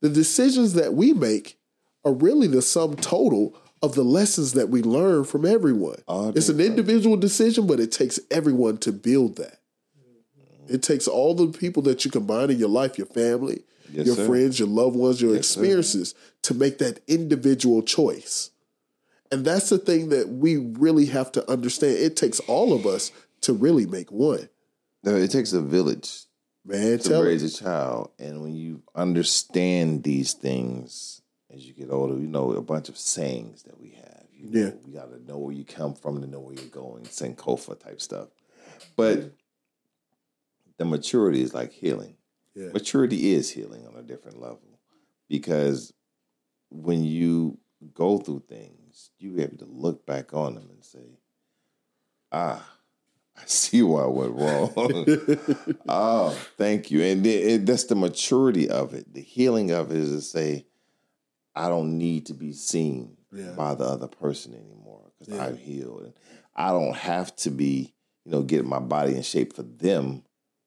[0.02, 1.58] the decisions that we make
[2.04, 6.02] are really the sum total of the lessons that we learn from everyone.
[6.06, 9.60] All it's an individual decision, but it takes everyone to build that.
[10.70, 14.16] It takes all the people that you combine in your life, your family, Yes, your
[14.16, 14.28] sir.
[14.28, 15.60] friends, your loved ones, your Yes, sir.
[15.62, 18.50] experiences to make that individual choice.
[19.32, 21.98] And that's the thing that we really have to understand.
[21.98, 23.12] It takes all of us
[23.42, 24.50] to really make one.
[25.04, 26.26] No, it takes a village
[26.66, 27.54] Man, to raise it.
[27.60, 28.12] a child.
[28.20, 31.22] And when you understand these things
[31.54, 34.24] as you get older, you know a bunch of sayings that we have.
[34.32, 34.72] You know, Yeah.
[34.86, 38.02] we got to know where you come from to know where you're going, Sankofa type
[38.02, 38.30] stuff.
[38.96, 39.32] But
[40.84, 42.16] the maturity is like healing.
[42.56, 42.72] Yeah.
[42.72, 44.80] Maturity is healing on a different level
[45.30, 45.94] because
[46.70, 47.58] when you
[47.94, 51.20] go through things, you able to look back on them and say,
[52.32, 52.68] ah,
[53.38, 55.76] I see why I went wrong.
[55.90, 57.02] oh, thank you.
[57.02, 59.12] And then it, that's the maturity of it.
[59.12, 60.66] The healing of it is to say,
[61.56, 63.52] I don't need to be seen Yeah.
[63.58, 65.46] by the other person anymore because Yeah.
[65.46, 66.04] I'm healed.
[66.04, 66.14] And
[66.56, 70.24] I don't have to be, you know, getting my body in shape for them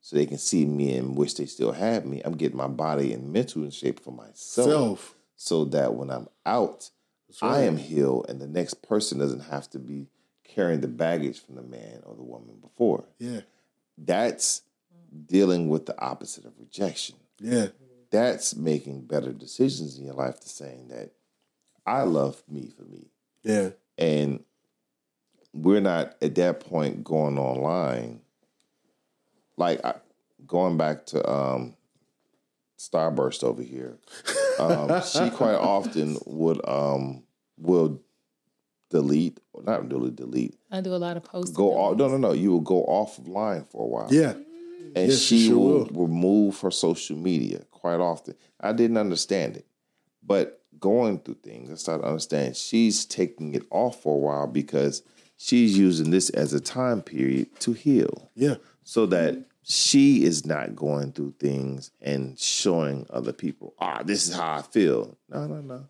[0.06, 2.22] so they can see me and wish they still had me.
[2.24, 5.14] I'm getting my body and mental in shape for myself Self.
[5.34, 6.90] so that when I'm out,
[7.42, 10.06] I am healed and the next person doesn't have to be
[10.44, 13.08] carrying the baggage from the man or the woman before.
[13.18, 13.40] Yeah.
[13.98, 14.62] That's
[15.26, 17.16] dealing with the opposite of rejection.
[17.40, 17.70] Yeah.
[18.12, 21.10] That's making better decisions in your life to saying that
[21.84, 23.08] I love me for me.
[23.42, 23.70] Yeah.
[23.98, 24.44] And
[25.52, 28.20] we're not at that point going online.
[29.56, 29.94] Like I,
[30.46, 31.74] going back to um,
[32.78, 33.98] Starburst over here,
[34.58, 37.22] um, she quite often would um,
[37.58, 38.00] will
[38.90, 40.56] delete or not really delete.
[40.70, 41.56] I do a lot of posts.
[41.56, 41.96] Go off.
[41.96, 42.32] No, no, no.
[42.32, 44.32] You will go offline for a while Yeah.
[44.94, 46.06] and Yes, she she sure will, will.
[46.06, 48.34] remove her social media quite often.
[48.60, 49.66] I didn't understand it,
[50.22, 54.46] but going through things, I started to understand she's taking it off for a while
[54.46, 55.02] because
[55.38, 58.56] she's using this as a time period to heal, Yeah.
[58.86, 64.34] So that she is not going through things and showing other people, ah, this is
[64.34, 65.18] how I feel.
[65.28, 65.86] No, no, no.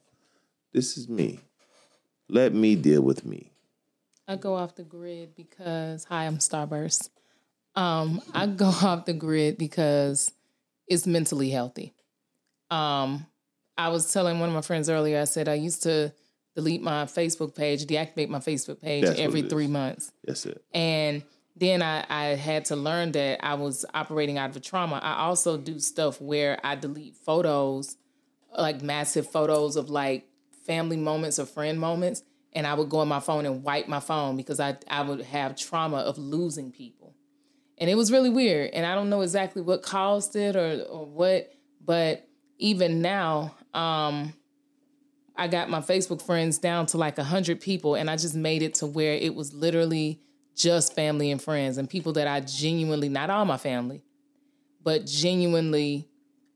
[0.72, 1.40] This is me.
[2.30, 3.52] Let me deal with me.
[4.26, 7.10] I go off the grid because hi, I'm Starburst.
[7.74, 10.32] Um, I go off the grid because
[10.88, 11.94] it's mentally healthy.
[12.70, 13.26] Um,
[13.76, 15.20] I was telling one of my friends earlier.
[15.20, 16.14] I said I used to
[16.54, 20.64] delete my Facebook page, deactivate my Facebook page That's every three months, That's it.
[20.72, 21.22] and
[21.56, 25.00] then I, I had to learn that I was operating out of a trauma.
[25.02, 27.96] I also do stuff where I delete photos,
[28.56, 30.28] like massive photos of like
[30.66, 34.00] family moments or friend moments, and I would go on my phone and wipe my
[34.00, 37.14] phone because I I would have trauma of losing people,
[37.78, 38.70] and it was really weird.
[38.72, 41.52] And I don't know exactly what caused it or or what,
[41.82, 42.28] but
[42.58, 44.34] even now, um,
[45.36, 48.60] I got my Facebook friends down to like a hundred people, and I just made
[48.62, 50.20] it to where it was literally
[50.56, 54.02] just family and friends and people that I genuinely, not all my family,
[54.82, 56.08] but genuinely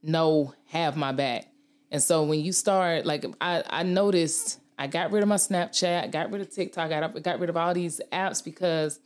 [0.02, 1.46] know have my back.
[1.90, 6.10] And so when you start, like I, I noticed, I got rid of my Snapchat,
[6.12, 8.98] got rid of TikTok, got got rid of all these apps because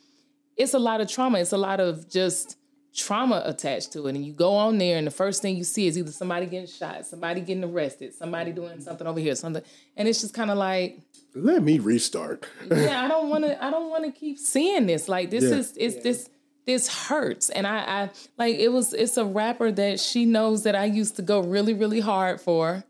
[0.56, 1.38] it's a lot of trauma.
[1.38, 2.56] It's a lot of just
[2.94, 4.14] trauma attached to it.
[4.14, 6.68] And you go on there, and the first thing you see is either somebody getting
[6.68, 9.62] shot, somebody getting arrested, somebody doing something over here, something,
[9.96, 11.00] and it's just kind of like,
[11.34, 12.46] Let me restart.
[12.70, 13.62] yeah, I don't want to.
[13.62, 15.08] I don't want to keep seeing this.
[15.08, 15.56] Like this Yeah.
[15.56, 16.30] is it's this
[16.66, 18.94] this hurts, and I I like it was.
[18.94, 22.84] It's a rapper that she knows that I used to go really really hard for,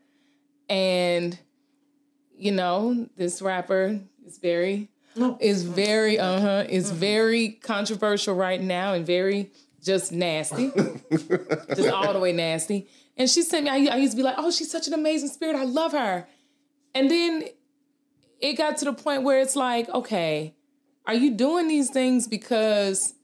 [0.69, 1.39] and
[2.37, 4.89] you know this rapper is very
[5.41, 6.65] is very uh huh.
[6.69, 9.51] It's very controversial right now and very
[9.85, 10.73] just nasty,
[11.11, 12.89] just all the way nasty.
[13.17, 13.71] And she sent me.
[13.71, 15.57] I, I used to be like, oh, she's such an amazing spirit.
[15.57, 16.27] I love her.
[16.95, 17.45] And then
[18.41, 20.55] it got to the point where it's like, okay,
[21.07, 23.15] are you doing these things because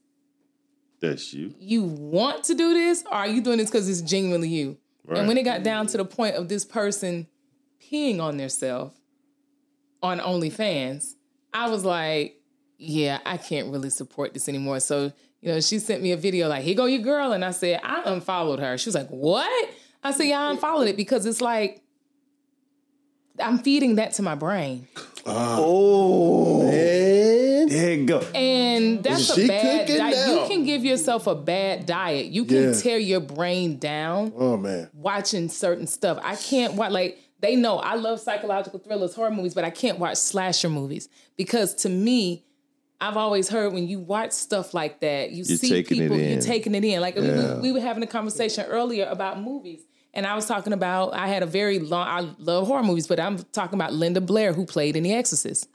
[1.00, 1.54] That's you.
[1.58, 4.76] you want to do this, or are you doing this because it's genuinely you?
[5.08, 7.26] And when it got down to the point of this person
[7.82, 8.94] peeing on themselves
[10.02, 11.14] on OnlyFans,
[11.52, 12.40] I was like,
[12.78, 14.78] yeah, I can't really support this anymore.
[14.78, 17.32] So, you know, she sent me a video like, here go your girl.
[17.32, 18.76] And I said, I unfollowed her.
[18.78, 19.70] She was like, what?
[20.02, 21.82] I said, yeah, I unfollowed it because it's like,
[23.38, 24.86] I'm feeding that to my brain.
[25.26, 25.56] Ah.
[25.60, 28.20] Oh, And there you go.
[28.34, 30.28] And that's She a bad cooking diet.
[30.28, 32.26] You can give yourself a bad diet.
[32.26, 32.72] You can Yeah.
[32.80, 36.18] tear your brain down oh man, watching certain stuff.
[36.22, 39.98] I can't watch like they know I love psychological thrillers, horror movies, but I can't
[39.98, 42.44] watch slasher movies because to me,
[43.00, 46.74] I've always heard when you watch stuff like that, you You're see people, you're taking
[46.74, 47.00] it in.
[47.00, 47.54] Like we- Yeah.
[47.56, 49.80] we, we were having a conversation earlier about movies.
[50.12, 53.18] And I was talking about I had a very long I love horror movies, but
[53.20, 55.68] I'm talking about Linda Blair who played in The Exorcist.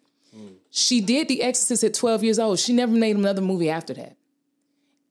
[0.70, 2.60] She did The Exorcist at 12 years old.
[2.60, 4.18] She never made another movie after that.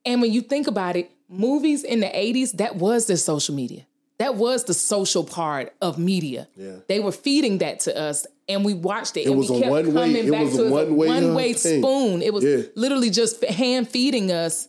[0.05, 3.87] And when you think about it, movies in the 80s, that was their social media.
[4.19, 6.47] That was the social part of media.
[6.57, 6.77] Yeah.
[6.89, 9.27] They were feeding that to us and we watched it.
[9.27, 10.71] and was we a kept one-way- coming it back was a to it.
[10.71, 12.23] one-way, uh, one-way spoon.
[12.23, 12.62] It was Yeah.
[12.77, 14.69] literally just hand feeding us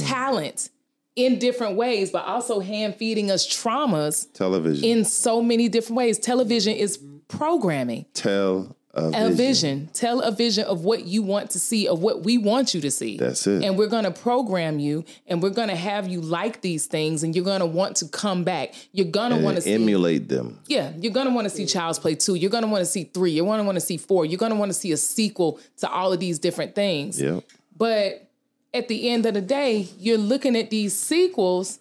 [0.00, 0.70] talent
[1.14, 4.84] in different ways, but also hand feeding us traumas Television.
[4.84, 6.18] in so many different ways.
[6.18, 9.88] Television is programming Tell a a vision.
[9.94, 12.90] Tell a vision of what you want to see, of what we want you to
[12.90, 13.16] see.
[13.16, 13.64] That's it.
[13.64, 17.22] And we're going to program you and we're going to have you like these things
[17.22, 18.74] and you're going to want to come back.
[18.92, 20.58] You're going to want to see emulate them.
[20.66, 22.34] yeah, you're gonna want to see Child's Play 2.
[22.34, 23.30] You're gonna want to see 3.
[23.30, 24.26] You're gonna want to see 4.
[24.26, 27.20] You're gonna want to see a sequel to all of these different things.
[27.20, 27.44] Yep.
[27.76, 28.28] But
[28.74, 31.78] at the end of the day, you're looking at these sequels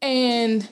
[0.00, 0.68] and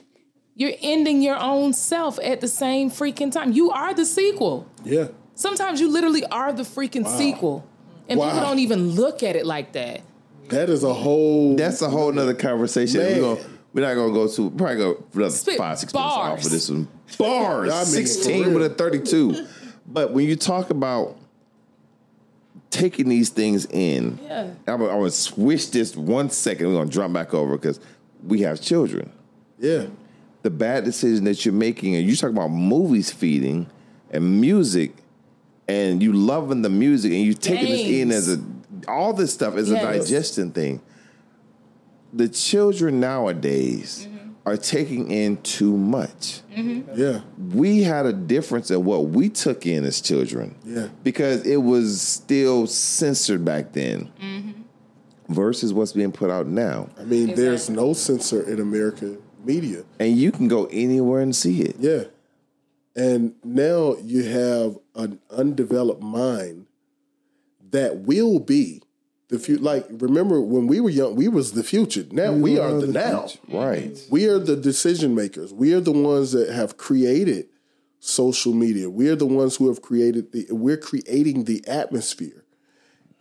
[0.54, 3.52] you're ending your own self at the same freaking time.
[3.52, 4.66] You are the sequel.
[4.84, 5.08] yeah.
[5.42, 7.66] Sometimes you literally are the freaking sequel.
[8.08, 10.02] And people don't even look at it like that.
[10.48, 11.56] That is a whole.
[11.56, 13.00] That's a whole nother conversation.
[13.00, 13.40] We're, gonna,
[13.72, 16.46] we're not gonna go to probably go for another Spit five, six minutes off bars.
[16.46, 16.88] of this one.
[17.18, 17.72] Bars.
[17.72, 19.46] I mean, Sixteen with a thirty-two.
[19.86, 21.16] But when you talk about
[22.70, 24.42] taking these things in, Yeah.
[24.66, 26.68] I'm gonna, I'm gonna switch this one second.
[26.68, 27.80] We're gonna drop back over because
[28.26, 29.10] we have children.
[29.58, 29.86] yeah.
[30.42, 33.66] the bad decision that you're making, and you talk about movies feeding
[34.10, 34.92] and music,
[35.68, 38.40] and you loving the music, and you taking this in as a
[38.88, 39.82] all this stuff is Yes.
[39.82, 40.80] a digestion thing.
[42.12, 44.28] The children nowadays Mm-hmm.
[44.44, 46.40] are taking in too much.
[46.96, 47.20] Yeah.
[47.54, 50.88] We had a difference in what we took in as children, Yeah.
[51.04, 54.50] because it was still censored back then, Mm-hmm.
[55.32, 59.84] versus what's being put out now, I mean, there's no censor in American media.
[60.00, 61.76] and you can go anywhere and see it.
[61.78, 62.04] Yeah.
[62.94, 66.66] And now you have an undeveloped mind
[67.70, 68.82] that will be
[69.28, 69.62] the future.
[69.62, 72.04] Like, remember when we were young, we was the future.
[72.10, 73.28] Now we are the now.
[73.48, 73.98] Right.
[74.10, 75.52] We are the decision makers.
[75.52, 77.48] We are the ones that have created
[77.98, 78.90] social media.
[78.90, 82.44] We are the ones who have created the we're creating the atmosphere.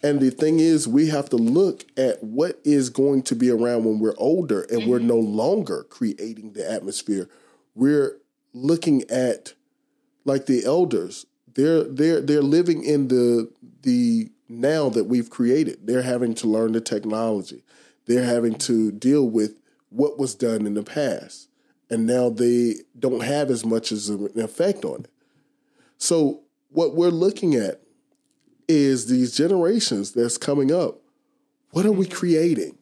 [0.04, 3.86] And the thing is, we have to look at what is going to be around
[3.86, 5.08] when we're older and we're mm-hmm.
[5.08, 7.30] no longer creating the atmosphere.
[7.76, 8.18] We're
[8.54, 9.54] looking at
[10.26, 11.26] like the elders.
[11.54, 13.52] They're they're they're living in the
[13.82, 15.88] the now that we've created.
[15.88, 17.64] They're having to learn the technology.
[18.06, 19.56] They're having to deal with
[19.90, 21.48] what was done in the past.
[21.90, 25.12] And now they don't have as much as an effect on it.
[25.98, 27.82] So what we're looking at
[28.68, 31.02] is these generations that's coming up.
[31.72, 32.78] What are we creating?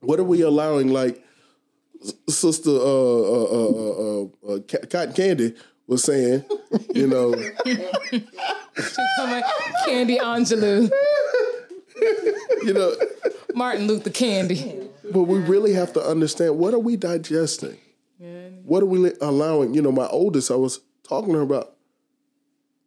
[0.00, 0.88] What are we allowing?
[0.88, 1.24] Like
[2.28, 4.58] Sister uh, uh, uh, uh, uh,
[4.90, 5.54] Cotton Candy
[5.86, 6.44] was saying,
[6.94, 7.32] you know,
[9.84, 10.90] Candy Angelou,
[12.64, 12.92] you know,
[13.54, 14.88] Martin Luther Candy.
[15.12, 17.78] but we really have to understand what are we digesting?
[18.64, 19.74] What are we allowing?
[19.74, 21.74] You know, my oldest, I was talking to her about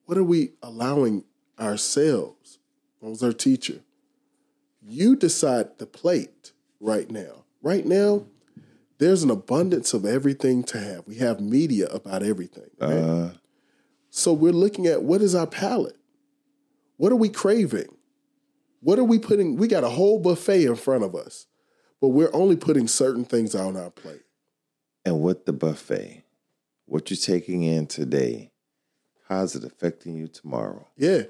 [0.06, 1.24] what are we allowing
[1.60, 2.58] ourselves?
[3.04, 3.82] I was her teacher.
[4.82, 7.44] You decide the plate right now.
[7.62, 8.26] Right now,
[9.00, 11.06] there's an abundance of everything to have.
[11.08, 12.70] We have media about everything.
[12.80, 12.92] right?
[12.98, 13.30] Uh,
[14.10, 15.98] So we're looking at what is our palate?
[16.98, 17.96] What are we craving?
[18.82, 19.58] What are we putting?
[19.58, 21.46] We got a whole buffet in front of us,
[22.02, 24.24] but we're only putting certain things on our plate.
[25.06, 26.24] And with the buffet,
[26.86, 28.52] what you're taking in today,
[29.28, 30.88] how's it affecting you tomorrow?
[30.98, 31.24] Yeah.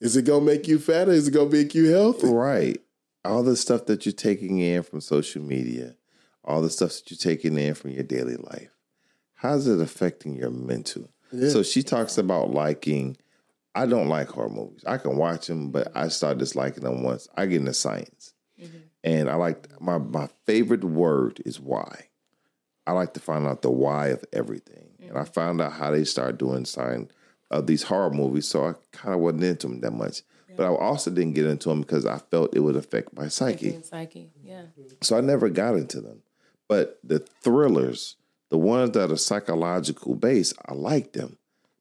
[0.00, 1.12] Is it gonna make you fatter?
[1.12, 2.28] Is it gonna make you healthy?
[2.28, 2.80] Right.
[3.24, 5.96] All the stuff that you're taking in from social media,
[6.44, 8.70] all the stuff that you're taking in from your daily life,
[9.34, 11.10] how's it affecting your mental?
[11.50, 13.16] So she talks about liking.
[13.74, 14.84] I don't like horror movies.
[14.86, 18.34] I can watch them, but I start disliking them once I get into science.
[18.60, 18.76] Mm-hmm.
[19.02, 22.08] And I like my my favorite word is why.
[22.86, 24.90] I like to find out the why of everything.
[25.00, 25.32] And I mm-hmm.
[25.32, 27.10] found out how they start doing sign
[27.50, 30.22] of these horror movies, so I kind of wasn't into them that much.
[30.56, 33.80] But I also didn't get into them because I felt it would affect my psyche.
[33.82, 34.30] Psyche.
[34.42, 34.62] Yeah.
[35.02, 36.22] So I never got into them.
[36.68, 38.16] But the thrillers,
[38.50, 41.38] the ones that are psychological based, I like them.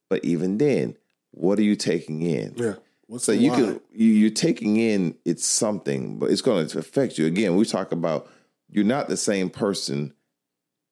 [0.09, 0.97] But even then,
[1.31, 2.53] what are you taking in?
[2.55, 2.75] Yeah.
[3.07, 3.55] What's So the you why?
[3.57, 7.25] can you, you're taking in it's something, but it's going to affect you.
[7.25, 8.29] Again, we talk about
[8.69, 10.13] you're not the same person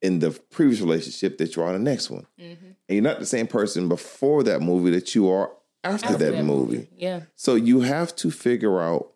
[0.02, 2.66] in the previous relationship that you are in the next one, mm-hmm.
[2.66, 5.52] and you're not the same person before that movie that you are
[5.84, 6.78] after, After that, that movie.
[6.78, 7.22] movie, yeah.
[7.36, 9.12] So you have to figure out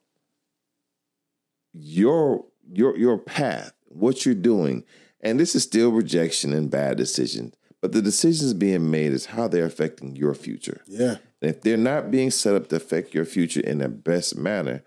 [1.74, 4.84] your your your path, what you're doing,
[5.22, 7.56] and this is still rejection and bad decisions.
[7.82, 10.82] But the decisions being made is how they're affecting your future.
[10.88, 11.18] Yeah.
[11.42, 14.84] And if they're not being set up to affect your future in the best manner,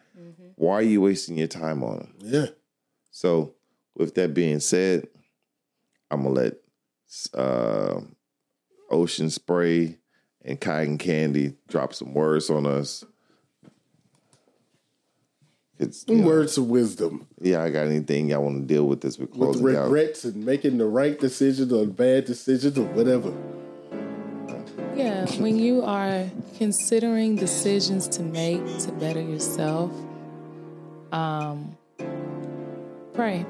[0.56, 2.14] why are you wasting your time on them?
[2.20, 2.46] Yeah.
[3.12, 3.54] So,
[3.94, 5.06] with that being said,
[6.10, 6.54] I'm gonna let
[7.34, 8.00] uh,
[8.90, 9.98] Ocean Spray
[10.44, 13.04] and Cotton Candy drop some words on us.
[15.78, 19.00] It's, you know, words of wisdom yeah, I got anything y'all want to deal with
[19.00, 19.18] this?
[19.18, 19.84] We're with closing out.
[19.84, 23.32] regrets and making the right decisions or bad decisions or whatever.
[24.96, 26.26] Yeah, when you are
[26.56, 29.92] considering decisions to make to better yourself,
[31.12, 31.76] um,
[33.14, 33.46] pray.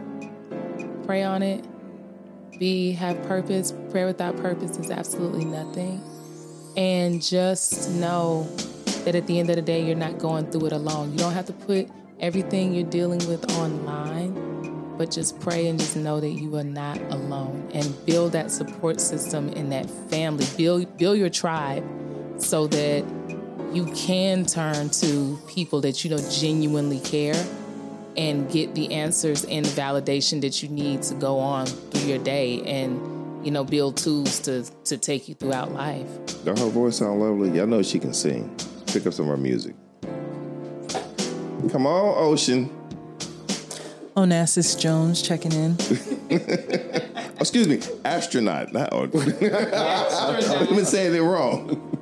[1.06, 1.64] Pray on it.
[2.58, 3.72] Be have purpose.
[3.90, 6.02] Prayer without purpose is absolutely nothing.
[6.76, 8.42] And just know
[9.04, 11.12] that at the end of the day, you're not going through it alone.
[11.12, 11.88] You don't have to put
[12.20, 16.98] everything you're dealing with online, but just pray and just know that you are not
[17.12, 20.44] alone and build that support system in that family.
[20.56, 21.84] Build build your tribe
[22.38, 23.04] so that
[23.72, 27.46] you can turn to people that you know genuinely care
[28.16, 32.18] and get the answers and the validation that you need to go on through your
[32.18, 36.08] day and you know build tools to to take you throughout life.
[36.44, 37.50] Don't her voice sound lovely?
[37.50, 38.54] Y'all know she can sing.
[38.86, 39.74] Pick up some of her music.
[41.70, 42.70] Come on, Ocean.
[44.16, 45.76] Onassis Jones checking in.
[47.40, 48.72] Excuse me, astronaut.
[48.72, 49.12] Not I've
[50.68, 51.98] been saying it wrong.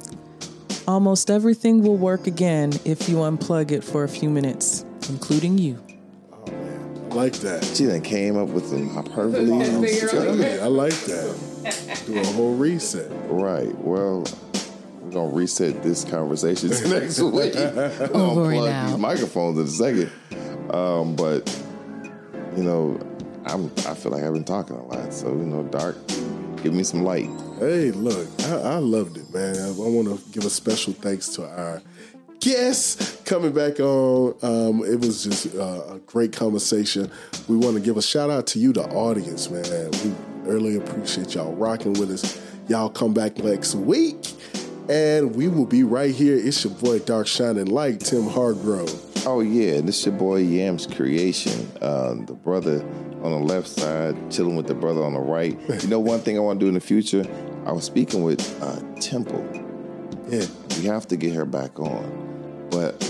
[0.89, 5.83] Almost everything will work again if you unplug it for a few minutes, including you.
[6.33, 7.09] Oh, man.
[7.11, 7.65] I like that.
[7.65, 9.65] She then came up with some hyperbole.
[9.65, 12.03] Hey, I like that.
[12.07, 13.11] Do a whole reset.
[13.27, 13.77] Right.
[13.79, 14.46] Well, we're
[15.17, 17.57] gonna reset this conversation to next week.
[17.57, 18.89] I'm gonna plug out.
[18.89, 20.13] these microphones in a second.
[20.75, 21.49] Um, but
[22.57, 22.99] you know,
[23.47, 25.13] I'm I feel like I've been talking a lot.
[25.13, 25.97] So you know, dark,
[26.63, 27.29] give me some light.
[27.59, 29.57] Hey, look, I, I loved it, man.
[29.57, 31.83] I, I want to give a special thanks to our
[32.41, 34.35] guests coming back on.
[34.43, 37.11] Um, it was just uh, a great conversation.
[37.49, 39.91] We want to give a shout out to you, the audience, man.
[40.05, 40.13] We
[40.51, 42.41] really appreciate y'all rocking with us.
[42.69, 44.17] Y'all come back next week,
[44.89, 46.37] and we will be right here.
[46.37, 49.27] It's your boy, Dark Shining Light, Tim Hargrove.
[49.27, 51.71] Oh yeah, this your boy Yams Creation.
[51.83, 52.83] Um, the brother
[53.23, 55.59] on the left side chilling with the brother on the right.
[55.83, 57.25] You know, one thing I want to do in the future.
[57.67, 59.45] I was speaking with uh, Temple.
[60.29, 60.47] Yeah,
[60.79, 63.03] We have to get her back on, but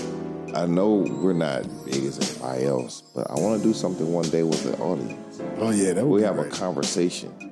[0.55, 3.03] I know we're not big as anybody else.
[3.15, 5.43] But I want to do something one day with the audience.
[5.59, 7.46] oh yeah, that would We have a conversation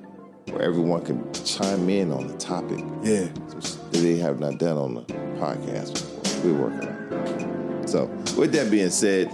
[0.49, 3.27] where everyone can chime in on the topic yeah.
[3.27, 5.01] that they have not done on the
[5.39, 6.51] podcast before.
[6.51, 7.89] We're working on it.
[7.89, 8.05] So,
[8.37, 9.29] with that being said,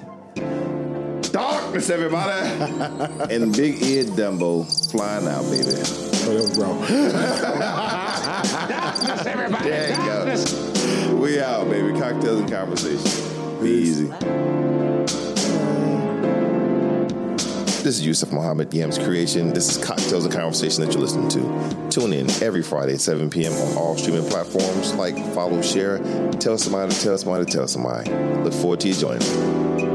[1.31, 5.71] darkness, everybody, and Big Ed Dumbo flying out, baby.
[6.23, 6.81] Oh, that was wrong.
[9.63, 11.15] There you go.
[11.15, 11.97] We out, baby.
[11.99, 13.61] Cocktails and conversation.
[13.61, 14.70] Be easy.
[17.83, 19.53] This is Yusuf Muhammad, Yams Creation.
[19.53, 21.89] This is Cocktails and Conversation that you're listening to.
[21.89, 23.53] Tune in every Friday at 7 p.m.
[23.53, 24.93] on all streaming platforms.
[24.93, 25.97] Like, follow, share,
[26.33, 28.11] tell somebody tell somebody tell somebody.
[28.43, 29.90] Look forward to you joining.